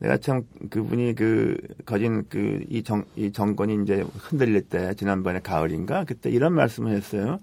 [0.00, 0.08] 네.
[0.08, 6.04] 내가 참 그분이 그 거진 그 이 정 이 정권이 이제 흔들릴 때 지난번에 가을인가
[6.04, 7.38] 그때 이런 말씀을 했어요.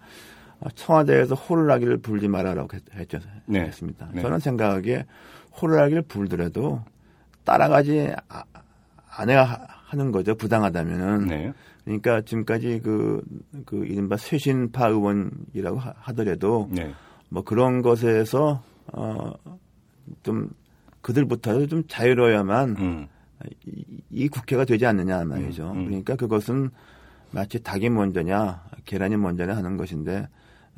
[0.60, 3.20] 어, 청와대에서 호루라기를 불지 말아라고 했, 했죠.
[3.46, 3.62] 네.
[3.62, 4.10] 했습니다.
[4.14, 4.22] 네.
[4.22, 5.06] 저는 생각하기에
[5.62, 6.82] 호루라기를 불더라도
[7.44, 8.44] 따라가지 아-
[9.10, 10.36] 아내가 하- 하는 거죠.
[10.36, 11.28] 부당하다면은.
[11.28, 11.54] 네.
[11.86, 13.24] 그러니까 지금까지 그,
[13.66, 16.92] 그 이른바 쇄신파 의원이라고 하- 하더라도 네.
[17.30, 18.62] 뭐 그런 것에서
[18.94, 19.32] 어,
[20.24, 20.50] 좀
[21.08, 23.08] 그들부터 좀 자유로워야만 음.
[23.66, 25.72] 이, 이 국회가 되지 않느냐 말이죠.
[25.72, 25.86] 음, 음.
[25.86, 26.70] 그러니까 그것은
[27.32, 30.28] 마치 닭이 먼저냐 계란이 먼저냐 하는 것인데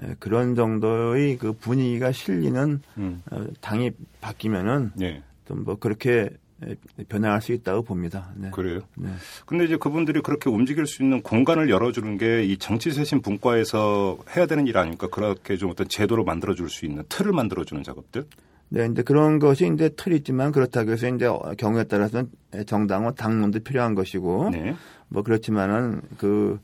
[0.03, 3.23] 에, 그런 정도의 그 분위기가 실리는 음.
[3.31, 3.89] 어, 당이
[4.21, 5.23] 바뀌면은 네.
[5.47, 6.29] 좀뭐 그렇게
[6.61, 6.75] 에,
[7.07, 8.29] 변화할 수 있다고 봅니다.
[8.35, 8.51] 네.
[8.51, 8.81] 그래요.
[8.97, 9.09] 네.
[9.47, 14.67] 근데 이제 그분들이 그렇게 움직일 수 있는 공간을 열어주는 게 이 정치쇄신 분과에서 해야 되는
[14.67, 15.07] 일 아닙니까?
[15.07, 18.25] 그렇게 좀 어떤 제도로 만들어줄 수 있는 틀을 만들어주는 작업들?
[18.69, 22.29] 네, 이제 그런 것이 이제 틀이 있지만 그렇다고 해서 이제 경우에 따라서는
[22.65, 24.75] 정당은 당론도 필요한 것이고 네.
[25.07, 26.59] 뭐 그렇지만은 그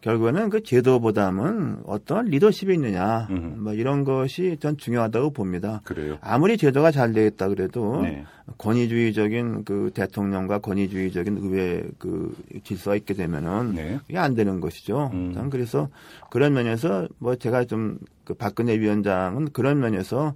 [0.00, 3.56] 결국에는 그 제도보다는 어떤 리더십이 있느냐 음.
[3.58, 5.80] 뭐 이런 것이 전 중요하다고 봅니다.
[5.84, 6.18] 그래요.
[6.20, 8.24] 아무리 제도가 잘 되어 있다 그래도 네.
[8.58, 13.98] 권위주의적인 그 대통령과 권위주의적인 의회 그 질서가 있게 되면은 네.
[14.08, 15.10] 이게 안 되는 것이죠.
[15.14, 15.48] 음.
[15.50, 15.88] 그래서
[16.30, 20.34] 그런 면에서 뭐 제가 좀 그 박근혜 위원장은 그런 면에서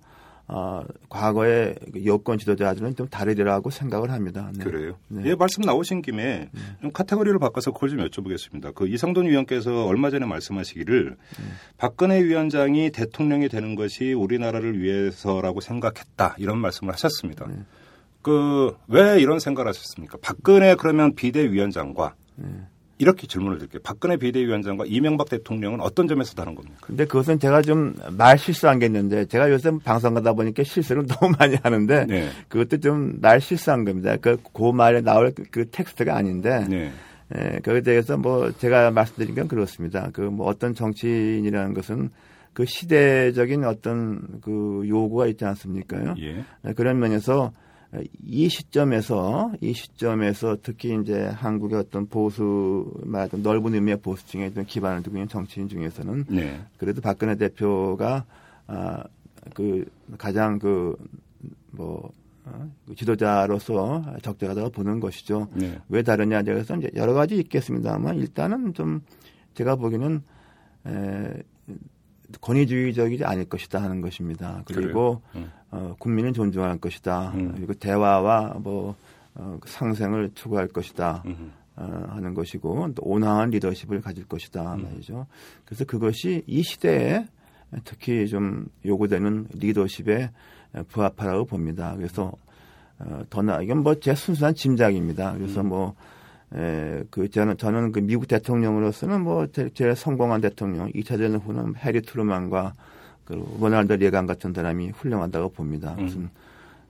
[0.55, 4.51] 어, 과거의 그 여권 지도자들은 좀 다르리라고 생각을 합니다.
[4.55, 4.63] 네.
[4.63, 4.99] 그래요.
[5.09, 5.23] 네.
[5.25, 6.51] 예, 말씀 나오신 김에
[6.83, 8.75] 좀 카테고리를 바꿔서 그걸 좀 여쭤보겠습니다.
[8.75, 11.17] 그 이상돈 위원께서 얼마 전에 말씀하시기를
[11.79, 17.47] 박근혜 위원장이 대통령이 되는 것이 우리나라를 위해서라고 생각했다 이런 말씀을 하셨습니다.
[17.47, 17.55] 네.
[18.21, 20.19] 그왜 이런 생각을 하셨습니까?
[20.21, 22.47] 박근혜 그러면 비대위원장과 네.
[22.99, 23.81] 이렇게 질문을 드릴게요.
[23.83, 26.79] 박근혜 비대위원장과 이명박 대통령은 어떤 점에서 다른 겁니까?
[26.83, 31.35] 근데 그것은 제가 좀 말 실수한 게 있는데 제가 요새 방송 가다 보니까 실수를 너무
[31.39, 32.29] 많이 하는데 네.
[32.49, 34.17] 그것도 좀 말 실수한 겁니다.
[34.21, 36.93] 그, 그 말에 나올 그, 그 텍스트가 아닌데 네.
[37.35, 40.11] 예, 거기에 대해서 뭐 제가 말씀드린 건 그렇습니다.
[40.13, 42.11] 그 뭐 어떤 정치인이라는 것은
[42.53, 46.15] 그 시대적인 어떤 그 요구가 있지 않습니까요?
[46.21, 46.45] 예.
[46.63, 47.53] 네, 그런 면에서
[48.25, 55.03] 이 시점에서 이 시점에서 특히 이제 한국의 어떤 보수 말하자면 넓은 의미의 보수층에 좀 기반을
[55.03, 56.61] 두고 있는 정치인 중에서는 네.
[56.79, 58.25] 그래도 박근혜 대표가
[58.67, 59.85] 아그
[60.17, 62.11] 가장 그뭐
[62.45, 65.49] 어, 그 지도자로서 적절하다고 보는 것이죠.
[65.55, 65.79] 네.
[65.91, 69.03] 왜 다르냐 그래서 이제 여러 가지 있겠습니다만 일단은 좀
[69.55, 70.23] 제가 보기에는
[70.87, 71.43] 에,
[72.41, 74.63] 권위주의적이지 않을 것이다 하는 것입니다.
[74.67, 75.23] 그리고?
[75.35, 75.51] 음.
[75.71, 77.33] 어, 국민은 존중할 것이다.
[77.35, 77.53] 음.
[77.57, 78.95] 그리고 대화와 뭐
[79.35, 81.23] 어, 그 상생을 추구할 것이다.
[81.27, 81.53] 음.
[81.77, 84.83] 어, 하는 것이고 또 온화한 리더십을 가질 것이다 음.
[84.83, 85.27] 말이죠.
[85.65, 87.27] 그래서 그것이 이 시대에
[87.85, 90.31] 특히 좀 요구되는 리더십에
[90.89, 91.95] 부합하다고 봅니다.
[91.97, 92.33] 그래서
[92.99, 95.33] 어, 더 나, 이건 뭐 제 순수한 짐작입니다.
[95.33, 95.95] 그래서 뭐,
[96.55, 101.77] 에, 그, 저는, 저는 그 미국 대통령으로서는 뭐, 제, 제일 성공한 대통령, 2차 대전 후는
[101.77, 102.75] 해리 트루만과
[103.25, 105.95] 그, 로날드 레간 같은 사람이 훌륭하다고 봅니다.
[106.05, 106.29] 무슨,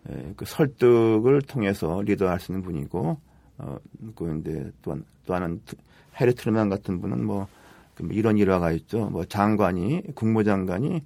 [0.08, 3.16] 에, 그 설득을 통해서 리더할 수 있는 분이고,
[3.58, 3.76] 어,
[4.16, 5.76] 그, 이제 또, 한- 또 하나는 트-
[6.20, 7.46] 해리 트루만 같은 분은 뭐,
[7.94, 9.10] 그뭐 이런 일화가 있죠.
[9.10, 11.02] 뭐 장관이, 국무장관이 에,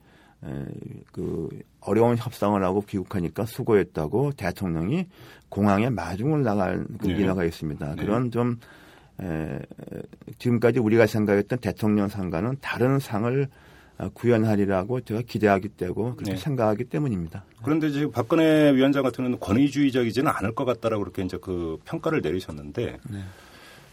[1.12, 1.48] 그
[1.80, 5.06] 어려운 협상을 하고 귀국하니까 수고했다고 대통령이
[5.48, 7.14] 공항에 마중을 나갈 그 네.
[7.14, 7.94] 일화가 있습니다.
[7.94, 8.02] 네.
[8.02, 8.58] 그런 좀
[9.20, 9.58] 에,
[10.38, 13.48] 지금까지 우리가 생각했던 대통령 상과는 다른 상을
[13.98, 16.36] 어, 구현하리라고 제가 기대하기 때문에 그렇게 네.
[16.36, 17.44] 생각하기 때문입니다.
[17.62, 22.98] 그런데 지금 박근혜 위원장 같은 경우는 권위주의적이지는 않을 것 같다라고 그렇게 이제 그 평가를 내리셨는데
[23.10, 23.18] 네.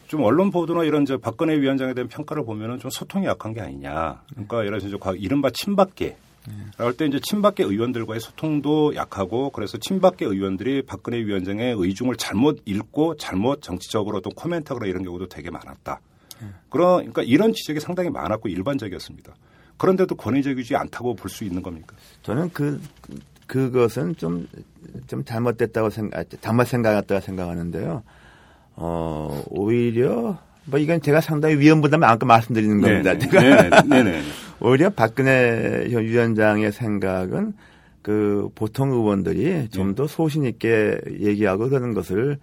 [0.07, 4.21] 좀 언론 보도나 이런 이제 박근혜 위원장에 대한 평가를 보면은 좀 소통이 약한 게 아니냐.
[4.31, 6.17] 그러니까 예를 들어서 이른바 친박계.
[6.77, 13.17] 그럴 때 이제 친박계 의원들과의 소통도 약하고 그래서 친박계 의원들이 박근혜 위원장의 의중을 잘못 읽고
[13.17, 15.99] 잘못 정치적으로 또 코멘트하거나 이런 경우도 되게 많았다.
[16.69, 19.33] 그러니까 이런 지적이 상당히 많았고 일반적이었습니다.
[19.77, 21.95] 그런데도 권위적이지 않다고 볼 수 있는 겁니까?
[22.23, 22.81] 저는 그
[23.47, 24.47] 그것은 좀
[25.07, 28.03] 좀 잘못됐다고 생각, 아, 잘못 생각했다고 생각하는데요.
[28.75, 33.17] 어 오히려 뭐 이건 제가 상당히 위험부담이 아까 말씀드리는 겁니다.
[33.17, 34.03] 제가 네네.
[34.03, 34.21] 네네.
[34.63, 37.53] 오히려 박근혜 현 위원장의 생각은
[38.01, 39.95] 그 보통 의원들이 좀 네.
[39.95, 42.37] 더 소신 있게 얘기하고 그러는 것을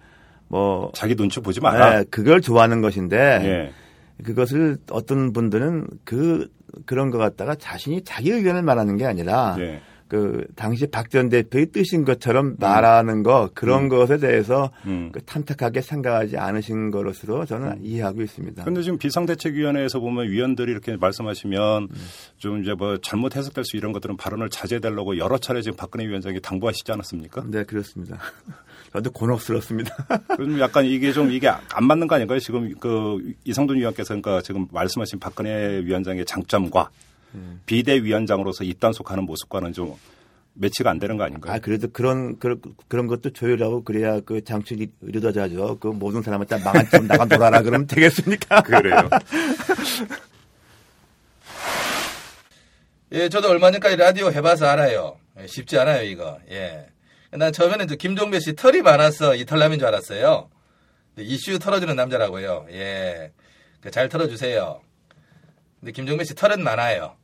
[0.47, 1.99] 뭐 자기 눈치 보지 마라.
[1.99, 4.23] 네, 그걸 좋아하는 것인데 예.
[4.23, 6.47] 그것을 어떤 분들은 그
[6.85, 9.81] 그런 것 갖다가 자신이 자기 의견을 말하는 게 아니라 네.
[10.11, 13.89] 그 당시 박 전 대표의 뜻인 것처럼 말하는 거 그런 음.
[13.89, 15.09] 것에 대해서 음.
[15.13, 18.65] 그 탐탁하게 생각하지 않으신 것으로 저는 이해하고 있습니다.
[18.65, 21.89] 근데 지금 비상대책위원회에서 보면 위원들이 이렇게 말씀하시면 음.
[22.37, 26.41] 좀 이제 뭐 잘못 해석될 수 이런 것들은 발언을 자제해달라고 여러 차례 지금 박근혜 위원장이
[26.41, 27.45] 당부하시지 않았습니까?
[27.47, 28.19] 네, 그렇습니다.
[28.91, 29.95] 저도 곤혹스럽습니다.
[30.35, 32.39] 좀 약간 이게 좀 이게 안 맞는 거 아닌가요?
[32.39, 36.89] 지금 그 이상돈 위원께서 그러니까 지금 말씀하신 박근혜 위원장의 장점과
[37.35, 37.61] 음.
[37.65, 39.95] 비대위원장으로서 입단속하는 모습과는 좀
[40.53, 41.53] 매치가 안 되는 거 아닌가요?
[41.53, 45.77] 아, 그래도 그런, 그런, 그런 것도 조율하고 그래야 그 장출이 의료자죠.
[45.79, 48.61] 그 모든 사람한테 망한 좀 나가 놀아라 그러면 되겠습니까?
[48.63, 49.09] 그래요.
[53.13, 55.17] 예, 저도 얼마 전까지 라디오 해봐서 알아요.
[55.39, 56.39] 예, 쉽지 않아요, 이거.
[56.49, 56.87] 예.
[57.31, 60.49] 난 처음에는 저 김종배 씨 털이 많아서 이 털남인 줄 알았어요.
[61.17, 62.67] 이슈 털어주는 남자라고요.
[62.71, 63.31] 예.
[63.79, 64.81] 그잘 털어주세요.
[65.79, 67.15] 근데 김종배 씨 털은 많아요.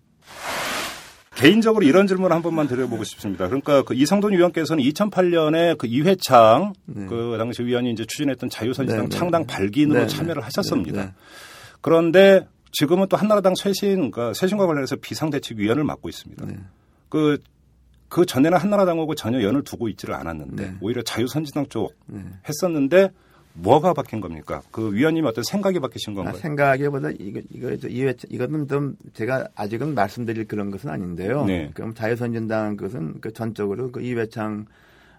[1.38, 3.46] 개인적으로 이런 질문 한 번만 드려보고 싶습니다.
[3.46, 7.06] 그러니까 그 이상돈 위원께서는 2008년에 그 이회창 네.
[7.06, 9.18] 그 당시 위원이 이제 추진했던 자유선진당 네, 네.
[9.18, 10.46] 창당 발기인으로 네, 참여를 네.
[10.46, 11.00] 하셨습니다.
[11.00, 11.14] 네, 네.
[11.82, 16.46] 그런데 지금은 또 한나라당 쇄신, 그러니까 쇄신과 관련해서 비상대책위원을 맡고 있습니다.
[16.48, 16.58] 네.
[17.10, 17.38] 그,
[18.10, 20.76] 그 전에는 한나라당하고 전혀 연을 두고 있지를 않았는데 네.
[20.82, 22.22] 오히려 자유선진당 쪽 네.
[22.50, 23.12] 했었는데
[23.60, 24.62] 뭐가 바뀐 겁니까?
[24.72, 26.36] 그 위원님이 어떤 생각이 바뀌신 아, 건가요?
[26.36, 31.46] 생각보다 이거 이거 저 이회 이거는 좀 제가 아직은 말씀드릴 그런 것은 아닌데요.
[31.46, 31.72] 네.
[31.74, 34.66] 그럼 자유선진당 것은 그 전적으로 그 이회창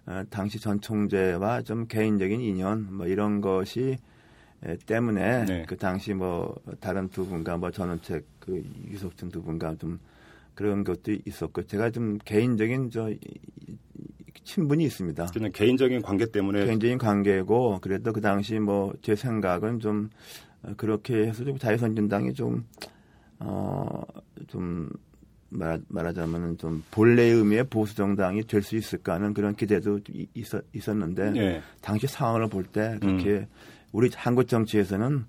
[0.07, 3.99] 어, 당시 전 총재와 좀 개인적인 인연 뭐 이런 것이
[4.65, 5.65] 에, 때문에 네.
[5.69, 9.99] 그 당시 뭐 다른 두 분과 뭐 전원책 그 유석준 두 분과 좀
[10.55, 13.11] 그런 것도 있었고 제가 좀 개인적인 저
[14.45, 15.27] 친분이 있습니다.
[15.33, 20.11] 그냥 개인적인 관계 때문에 개인적인 관계고 그래도 그 당시 뭐 제 생각은 좀
[20.63, 22.65] 어, 그렇게 해서 좀 자유선진당이 좀
[23.41, 24.03] 어,
[24.49, 24.89] 좀
[25.51, 30.63] 말하, 말하자면은 좀 본래의 의미의 보수 정당이 될 수 있을까 하는 그런 기대도 이- 있었,
[30.75, 31.63] 있었는데 예.
[31.81, 33.47] 당시 상황을 볼 때 그렇게
[33.93, 35.25] 우리 한국 정치에서는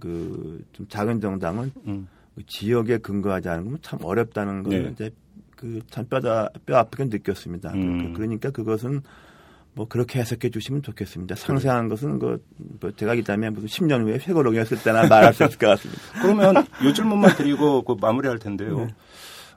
[0.00, 2.08] 그 좀 작은 정당은 음.
[2.34, 4.90] 그 지역에 근거하지 않은 건 참 어렵다는 걸 네.
[4.90, 5.10] 이제
[5.58, 7.72] 그참 뼈다 뼈 아프게 느꼈습니다.
[7.74, 8.12] 음.
[8.14, 9.02] 그, 러니까 그것은
[9.74, 11.34] 뭐 그렇게 해석해 주시면 좋겠습니다.
[11.34, 12.42] 상세한 것은 그,
[12.80, 16.00] 뭐 제가 있다면 무슨 10년 후에 회고록이었을 때나 말할 수 있을 것 같습니다.
[16.22, 18.78] 그러면 요 질문만 드리고 그 마무리할 텐데요.
[18.78, 18.94] 네.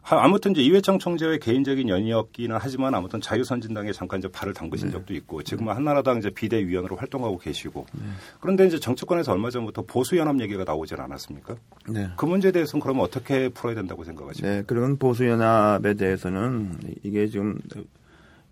[0.02, 4.92] 하- 아무튼 이제 이회창 총재의 개인적인 연이었기는 하지만 아무튼 자유선진당에 잠깐 이제 발을 담그신 네.
[4.94, 8.02] 적도 있고 지금 은 한나라당 이제 비대위원으로 활동하고 계시고 네.
[8.40, 11.56] 그런데 이제 정치권에서 얼마 전부터 보수연합 얘기가 나오질 않았습니까?
[11.90, 12.10] 네.
[12.18, 14.56] 그 문제에 대해서는 그러면 어떻게 풀어야 된다고 생각하십니까?
[14.56, 17.60] 네, 그런 보수연합에 대해서는 이게 지금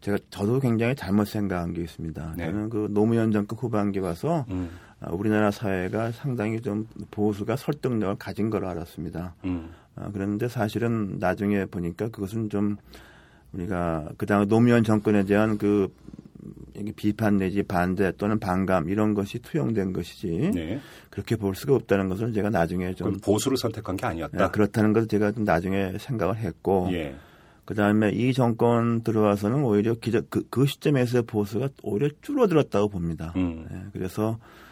[0.02, 2.34] 제가 저도 굉장히 잘못 생각한 게 있습니다.
[2.38, 2.46] 네.
[2.46, 4.70] 저는 그 노무현 정권 후반기 와서 음,
[5.02, 9.34] 아, 우리나라 사회가 상당히 좀 보수가 설득력을 가진 걸 알았습니다.
[9.46, 9.70] 음,
[10.00, 12.78] 아, 그런데 사실은 나중에 보니까 그것은 좀
[13.54, 15.94] 우리가 그다음에 노무현 정권에 대한 그
[16.96, 20.80] 비판 내지 반대 또는 반감 이런 것이 투영된 것이지 네.
[21.10, 24.46] 그렇게 볼 수가 없다는 것을 제가 나중에 좀 보수를 선택한 게 아니었다.
[24.46, 27.16] 예, 그렇다는 것을 제가 좀 나중에 생각을 했고 예.
[27.66, 33.34] 그다음에 이 정권 들어와서는 오히려 기자, 그, 그 시점에서 보수가 오히려 줄어들었다고 봅니다.
[33.36, 33.68] 음.
[33.72, 34.69] 예, 그래서 에,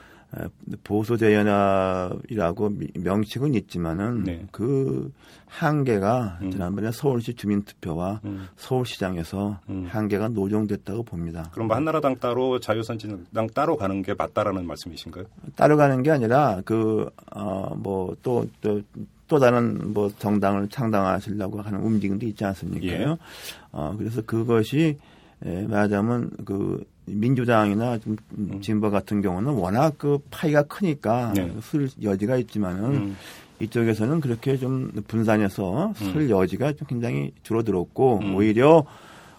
[0.84, 4.46] 보수대연합이라고 미- 명칭은 있지만은 네.
[4.52, 5.12] 그
[5.48, 6.52] 한계가 음.
[6.52, 8.48] 지난번에 서울시 주민투표와 음.
[8.58, 9.86] 서울시장에서 음.
[9.90, 11.50] 한계가 노정됐다고 봅니다.
[11.54, 15.26] 그럼 뭐 한나라당 따로 자유선진당 따로 가는 게 맞다라는 말씀이신가요?
[15.56, 18.82] 따라가는 게 아니라 그어뭐또또
[19.30, 23.12] 또 다른 뭐 정당을 창당하시려고 하는 움직임도 있지 않습니까요?
[23.12, 23.18] 예.
[23.72, 24.98] 어 그래서 그것이
[25.46, 28.18] 에, 말하자면 그 민주당이나 좀
[28.62, 31.34] 진보 같은 경우는 워낙 그 파이가 크니까 음.
[31.34, 31.54] 네.
[31.62, 33.18] 쓸 여지가 있지만은 음.
[33.60, 36.30] 이쪽에서는 그렇게 좀 분산해서 쓸 음.
[36.30, 38.36] 여지가 좀 굉장히 줄어들었고 음.
[38.36, 38.86] 오히려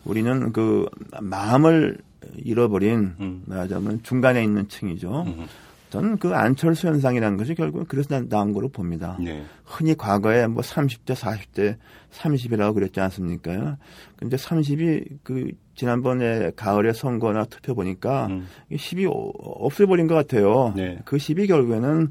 [0.05, 0.87] 우리는 그
[1.21, 1.99] 마음을
[2.37, 3.43] 잃어버린 음.
[3.47, 5.25] 말하자면 중간에 있는 층이죠.
[5.27, 5.47] 음.
[5.91, 9.17] 저는 그 안철수 현상이라는 것이 결국은 그래서 나- 나온 거로 봅니다.
[9.21, 9.43] 네.
[9.65, 11.77] 흔히 과거에 뭐 30대, 40대,
[12.13, 13.77] 30이라고 그랬지 않습니까?
[14.17, 18.47] 근데 30이 그 지난번에 가을에 선거나 투표 보니까 음.
[18.71, 20.73] 이 10이 없애버린 것 같아요.
[20.77, 20.99] 네.
[21.05, 22.11] 그 10이 결국에는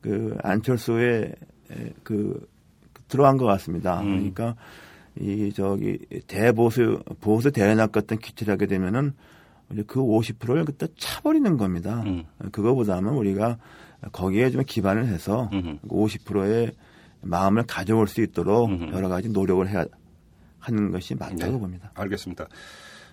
[0.00, 1.32] 그 안철수의
[1.70, 2.46] 에, 그
[3.08, 4.00] 들어간 것 같습니다.
[4.00, 4.16] 음.
[4.34, 4.54] 그러니까
[5.20, 9.12] 이 저기 대보수 보수 대연합 같은 기치를 하게 되면은
[9.72, 12.02] 이제 그 50%를 그때 차버리는 겁니다.
[12.06, 12.24] 음.
[12.52, 13.58] 그거보다는 우리가
[14.12, 15.78] 거기에 좀 기반을 해서 음흠.
[15.88, 16.72] 50%의
[17.20, 18.92] 마음을 가져올 수 있도록 음흠.
[18.94, 19.84] 여러 가지 노력을 해야
[20.58, 21.58] 하는 것이 맞다고 네.
[21.58, 21.92] 봅니다.
[21.94, 22.48] 알겠습니다.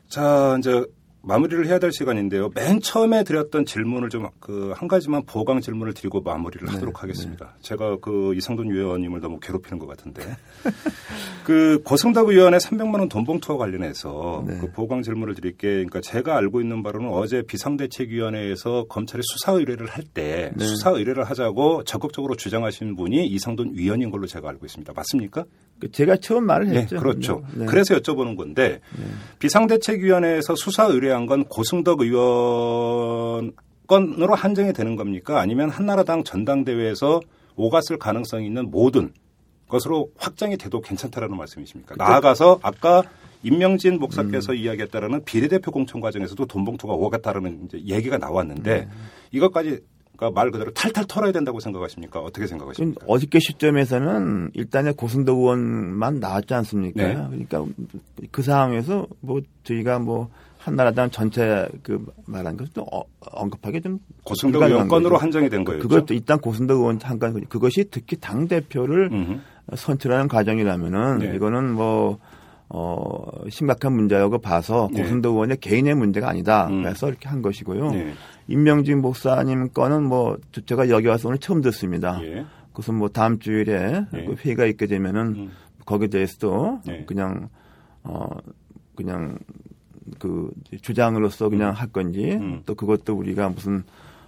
[0.07, 0.85] 자, 이제
[1.25, 2.49] 마무리를 해야 될 시간인데요.
[2.55, 7.55] 맨 처음에 드렸던 질문을 좀 그 한 가지만 보강 질문을 드리고 마무리를 하도록 하겠습니다.
[7.61, 10.21] 제가 그 이상돈 위원님을 너무 괴롭히는 것 같은데
[11.43, 15.67] 그 고성답 의원의 300만 원 돈봉투와 관련해서 그 보강 질문을 드릴게.
[15.67, 20.65] 그러니까 제가 알고 있는 바로는 어제 비상대책위원회에서 검찰이 수사 의뢰를 할때 네.
[20.65, 24.93] 수사 의뢰를 하자고 적극적으로 주장하신 분이 이상돈 위원인 걸로 제가 알고 있습니다.
[24.95, 25.43] 맞습니까?
[25.79, 26.97] 그 제가 처음 말을 네, 했죠.
[26.97, 27.43] 그렇죠.
[27.53, 27.65] 네.
[27.65, 28.79] 그래서 여쭤보는 건데
[29.39, 33.51] 비상대책위원회에서 수사 의뢰한 건 고승덕 의원
[33.87, 35.39] 건으로 한정이 되는 겁니까?
[35.39, 37.19] 아니면 한나라당 전당대회에서
[37.55, 39.13] 오갔을 가능성이 있는 모든
[39.67, 41.95] 것으로 확장이 돼도 괜찮다라는 말씀이십니까?
[41.97, 43.03] 나아가서 아까
[43.43, 44.57] 임명진 목사께서 음.
[44.57, 48.87] 이야기했다라는 비례대표 공천 과정에서도 돈봉투가 오갔다라는 얘기가 나왔는데 네.
[49.31, 49.81] 이것까지
[50.15, 52.19] 그러니까 말 그대로 탈탈 털어야 된다고 생각하십니까?
[52.19, 53.05] 어떻게 생각하십니까?
[53.07, 57.03] 어저께 시점에서는 일단은 고승덕 의원만 나왔지 않습니까?
[57.03, 57.13] 네.
[57.13, 57.65] 그러니까
[58.31, 64.87] 그 상황에서 뭐 저희가 뭐 한나라당 전체 그 말한 것도 어, 언급하기 좀 고승덕 의원
[64.87, 65.17] 건으로.
[65.17, 65.87] 한정이 된 거였죠.
[65.87, 69.39] 그것도 일단 고승덕 의원 한건 그것이 특히 당 대표를 음흠.
[69.75, 71.35] 선출하는 과정이라면은 네.
[71.35, 72.17] 이거는 뭐
[72.69, 75.03] 어, 심각한 문제라고 봐서 네.
[75.03, 76.67] 고승덕 의원의 개인의 문제가 아니다.
[76.67, 76.81] 음.
[76.81, 77.91] 그래서 이렇게 한 것이고요.
[77.91, 78.13] 네.
[78.47, 82.19] 임명진 목사님 건은 뭐 제가 여기 와서 오늘 처음 듣습니다.
[82.23, 82.45] 예.
[82.73, 84.25] 그래서 뭐 다음 주일에 네.
[84.25, 85.51] 그 회의가 있게 되면은 음.
[85.85, 87.05] 거기에 대해서도 네.
[87.05, 87.49] 그냥
[88.03, 88.25] 어
[88.95, 89.37] 그냥
[90.19, 92.61] 그 주장으로서 그냥 할 건지 음.
[92.65, 93.83] 또 그것도 우리가 무슨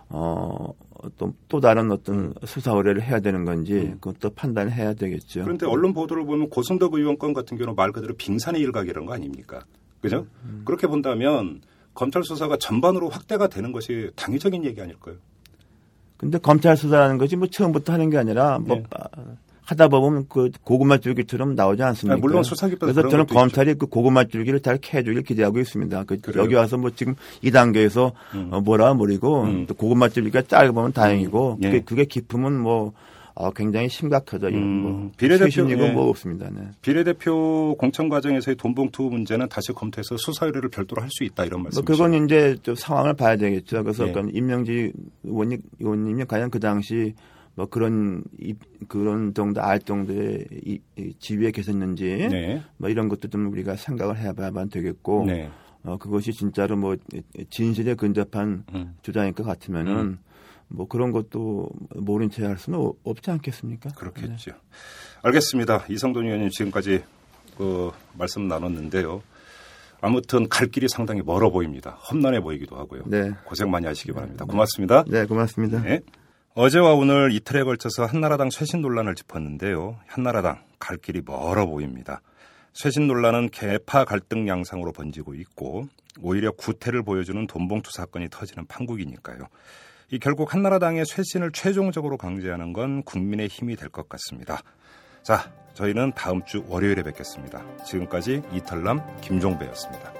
[0.10, 0.74] 어
[1.18, 5.42] 또 또 다른 어떤 수사 의뢰를 해야 되는 건지 그것도 판단을 해야 되겠죠.
[5.42, 5.44] 음.
[5.44, 9.62] 그런데 언론 보도를 보면 고승덕 의원 건 같은 경우는 말 그대로 빙산의 일각이라는 거 아닙니까?
[10.02, 10.28] 그죠?
[10.44, 10.64] 음.
[10.66, 11.62] 그렇게 본다면
[11.98, 15.16] 검찰 수사가 전반으로 확대가 되는 것이 당위적인 얘기 아닐까요?
[16.16, 18.84] 근데 검찰 수사라는 것이 뭐 처음부터 하는 게 아니라 뭐 네.
[18.92, 19.08] 아,
[19.64, 22.14] 하다 보면 그 고구마 줄기처럼 나오지 않습니까?
[22.14, 26.04] 아니, 물론 수사 기법에 그래서 저는 검찰이 그 고구마 줄기를 잘 캐주길 기대하고 있습니다.
[26.04, 26.20] 그?
[26.36, 28.50] 여기 와서 뭐 지금 이 단계에서 음.
[28.52, 29.66] 어, 뭐라 모르고 음.
[29.66, 31.66] 또 고구마 줄기가 짧으면 다행이고 예.
[31.72, 32.94] 그게, 그게 깊으면 뭐
[33.40, 34.50] 어, 굉장히 심각하죠.
[34.50, 35.92] 이건 음, 뭐 비례대표, 최신이고 예.
[35.92, 36.50] 뭐 없습니다.
[36.50, 36.62] 네.
[36.82, 41.66] 비례대표 공천 과정에서의 돈봉투 문제는 다시 검토해서 수사 의뢰를 별도로 할 수 있다 이런 뭐
[41.66, 41.86] 말씀이시죠?
[41.86, 43.84] 그건 이제 좀 상황을 봐야 되겠죠.
[43.84, 44.12] 그래서 예.
[44.12, 44.92] 그럼 임명지
[45.24, 47.14] 의원님, 의원님이 과연 그 당시
[47.56, 48.54] 뭐 그런 이,
[48.88, 52.62] 그런 정도 알 정도의 이, 이 지위에 계셨는지 네.
[52.78, 55.50] 뭐 이런 것도 좀 우리가 생각을 해봐야만 되겠고 네.
[55.84, 56.96] 어, 그것이 진짜로 뭐
[57.50, 58.96] 진실에 근접한 음.
[59.02, 60.18] 주장일 것 같으면은
[60.70, 63.90] 뭐 그런 것도 모른 채 할 수는 없- 없지 않겠습니까?
[63.92, 64.52] 그렇겠죠.
[65.24, 65.86] 알겠습니다.
[65.90, 67.04] 이성돈 의원님 지금까지
[67.58, 69.22] 그 말씀 나눴는데요.
[70.02, 71.92] 아무튼 갈 길이 상당히 멀어 보입니다.
[72.12, 73.04] 험난해 보이기도 하고요.
[73.08, 73.32] 네.
[73.46, 74.46] 고생 많이 하시기 바랍니다.
[74.46, 75.04] 고맙습니다.
[75.08, 75.82] 네, 고맙습니다.
[75.82, 76.02] 네.
[76.54, 79.98] 어제와 오늘 이틀에 걸쳐서 한나라당 쇄신 논란을 짚었는데요.
[80.08, 82.22] 한나라당 갈 길이 멀어 보입니다.
[82.74, 85.88] 쇄신 논란은 개파 갈등 양상으로 번지고 있고
[86.22, 89.48] 오히려 구태를 보여주는 돈봉투 사건이 터지는 판국이니까요.
[90.10, 94.62] 이 결국 한나라당의 쇄신을 최종적으로 강제하는 건 국민의 힘이 될 것 같습니다.
[95.22, 97.64] 자, 저희는 다음 주 월요일에 뵙겠습니다.
[97.84, 100.14] 지금까지 이탈남 김종배였습니다.